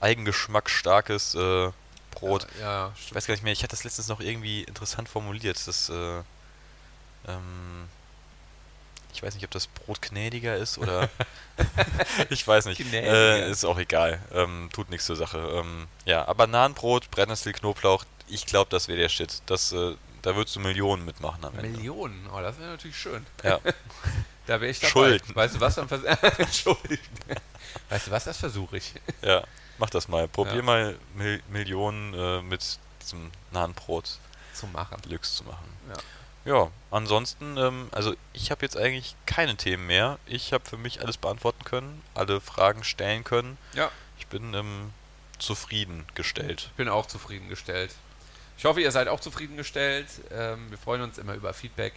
[0.00, 1.70] eigengeschmacksstarkes äh,
[2.10, 2.46] Brot.
[2.60, 5.66] Ja, ja, Ich weiß gar nicht mehr, ich hatte das letztens noch irgendwie interessant formuliert.
[5.66, 6.18] Das, äh,
[7.26, 7.88] ähm,
[9.12, 11.08] ich weiß nicht, ob das Brot gnädiger ist oder.
[12.30, 12.80] ich weiß nicht.
[12.92, 14.20] Äh, ist auch egal.
[14.32, 15.38] Ähm, tut nichts zur Sache.
[15.38, 19.42] Ähm, ja, aber Nahenbrot, Brennnessel, Knoblauch, ich glaube, das wäre der Shit.
[19.46, 21.68] Das, äh, da würdest du Millionen mitmachen am Ende.
[21.68, 23.26] Millionen, oh, das wäre natürlich schön.
[23.42, 23.60] Ja.
[24.46, 24.90] Da wäre ich dabei.
[24.90, 25.34] Schulden.
[25.34, 25.74] Weißt du was?
[25.76, 25.88] Dann
[26.52, 26.98] Schulden.
[27.88, 28.24] Weißt du was?
[28.24, 28.92] Das versuche ich.
[29.22, 29.42] ja,
[29.78, 30.28] mach das mal.
[30.28, 30.62] Probier Ja.
[30.62, 34.18] mal Mil Millionen äh, mit diesem Nahenbrot
[34.52, 35.00] Zu machen.
[35.02, 35.66] Deluxe zu machen.
[35.88, 35.94] Ja.
[36.46, 40.18] Ja, ansonsten, ähm, also ich habe jetzt eigentlich keine Themen mehr.
[40.26, 43.56] Ich habe für mich alles beantworten können, alle Fragen stellen können.
[43.72, 43.90] Ja.
[44.18, 44.92] Ich bin ähm,
[45.38, 46.64] zufriedengestellt.
[46.72, 47.92] Ich bin auch zufriedengestellt.
[48.58, 50.06] Ich hoffe, ihr seid auch zufriedengestellt.
[50.30, 51.94] Ähm, wir freuen uns immer über Feedback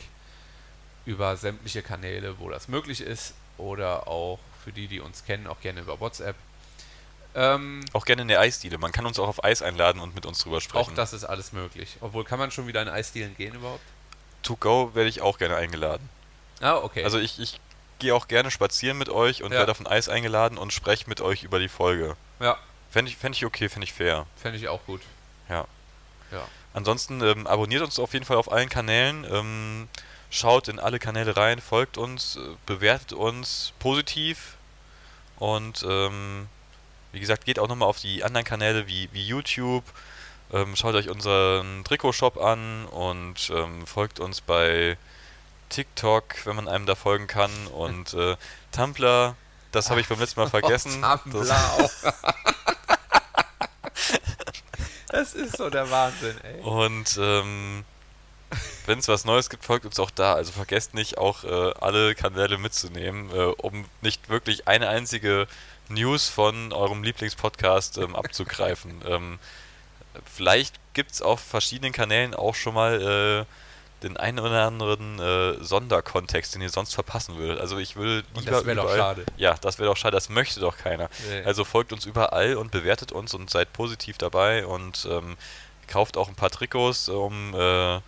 [1.08, 3.34] über sämtliche Kanäle, wo das möglich ist.
[3.58, 6.36] Oder auch für die, die uns kennen, auch gerne über WhatsApp.
[7.34, 8.78] Ähm, Auch gerne in der Eisdiele.
[8.78, 10.92] Man kann uns auch auf Eis einladen und mit uns drüber sprechen.
[10.92, 11.98] auch das ist alles möglich.
[12.02, 13.84] Obwohl, kann man schon wieder in Eisdielen gehen überhaupt?
[14.44, 16.10] To go werde ich auch gerne eingeladen.
[16.62, 17.04] Ah, okay.
[17.04, 17.60] Also ich, ich
[18.00, 19.60] gehe auch gerne spazieren mit euch und Ja.
[19.60, 22.16] werde auf ein Eis eingeladen und spreche mit euch über die Folge.
[22.40, 22.58] ja,
[22.90, 24.26] Fände ich, fänd ich okay, finde ich fair.
[24.42, 25.02] fände ich auch gut.
[25.50, 25.66] Ja.
[26.32, 26.48] Ja.
[26.74, 29.26] Ansonsten ähm, abonniert uns auf jeden Fall auf allen Kanälen.
[29.30, 29.88] Ähm,
[30.30, 34.58] schaut in alle Kanäle rein, folgt uns, äh, bewertet uns positiv
[35.38, 36.48] und ähm,
[37.12, 39.84] wie gesagt, geht auch nochmal auf die anderen Kanäle wie, wie YouTube.
[40.52, 44.98] Ähm, schaut euch unseren Trikotshop an und ähm, folgt uns bei
[45.70, 47.52] TikTok, wenn man einem da folgen kann.
[47.68, 48.38] Und äh,
[48.72, 49.36] Tumblr,
[49.72, 51.02] das habe ich beim letzten Mal vergessen.
[51.24, 51.92] Tumblr Das, auch.
[55.10, 56.62] das ist so der Wahnsinn, ey.
[56.62, 57.84] Und ähm,
[58.86, 60.34] wenn es was Neues gibt, folgt uns auch da.
[60.34, 65.48] Also vergesst nicht, auch äh, alle Kanäle mitzunehmen, äh, um nicht wirklich eine einzige
[65.90, 69.02] News von eurem Lieblingspodcast ähm, abzugreifen.
[69.08, 69.40] ähm,
[70.26, 73.46] vielleicht gibt es auf verschiedenen Kanälen auch schon mal äh,
[74.04, 77.60] den einen oder anderen äh, Sonderkontext, den ihr sonst verpassen würdet.
[77.60, 79.26] Also ich würde lieber das wäre doch schade.
[79.38, 80.16] Ja, das wäre doch schade.
[80.16, 81.10] Das möchte doch keiner.
[81.30, 81.44] Nee.
[81.44, 85.36] Also folgt uns überall und bewertet uns und seid positiv dabei und ähm,
[85.88, 88.00] kauft auch ein paar Trikots, um, äh,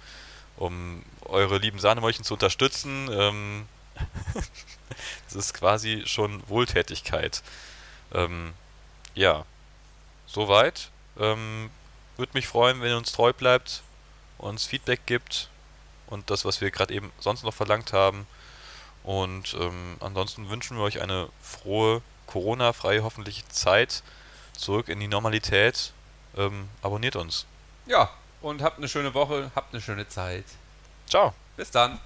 [0.60, 3.10] um eure lieben Sahnemäulchen zu unterstützen.
[3.12, 3.68] Ähm,
[5.26, 7.42] das ist quasi schon Wohltätigkeit.
[8.14, 8.54] Ähm,
[9.16, 9.46] ja,
[10.28, 10.92] soweit.
[11.18, 11.70] Ähm,
[12.18, 13.82] Würde mich freuen, wenn ihr uns treu bleibt,
[14.38, 15.50] uns Feedback gibt
[16.08, 18.28] und das, was wir gerade eben sonst noch verlangt haben.
[19.04, 24.04] Und ähm, ansonsten wünschen wir euch eine frohe, Corona-freie hoffentlich Zeit.
[24.54, 25.94] Zurück in die Normalität.
[26.36, 27.46] Ähm, abonniert uns.
[27.86, 28.10] Ja,
[28.42, 30.46] und habt eine schöne Woche, habt eine schöne Zeit.
[31.08, 31.34] Ciao.
[31.58, 32.00] Bis dann.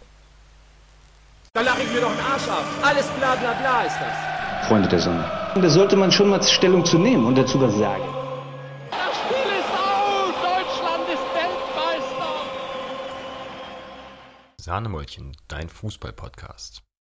[1.54, 2.66] Da lache ich mir doch den Arsch ab.
[2.82, 4.68] Alles bla bla bla ist das.
[4.68, 5.52] Freunde der Sonne.
[5.56, 8.04] Da sollte man schon mal Stellung zu nehmen und dazu was sagen.
[8.90, 10.34] Das Spiel ist aus.
[10.42, 12.34] Deutschland ist Weltmeister.
[14.58, 16.84] Sahnemäulchen, dein Fußball-Podcast.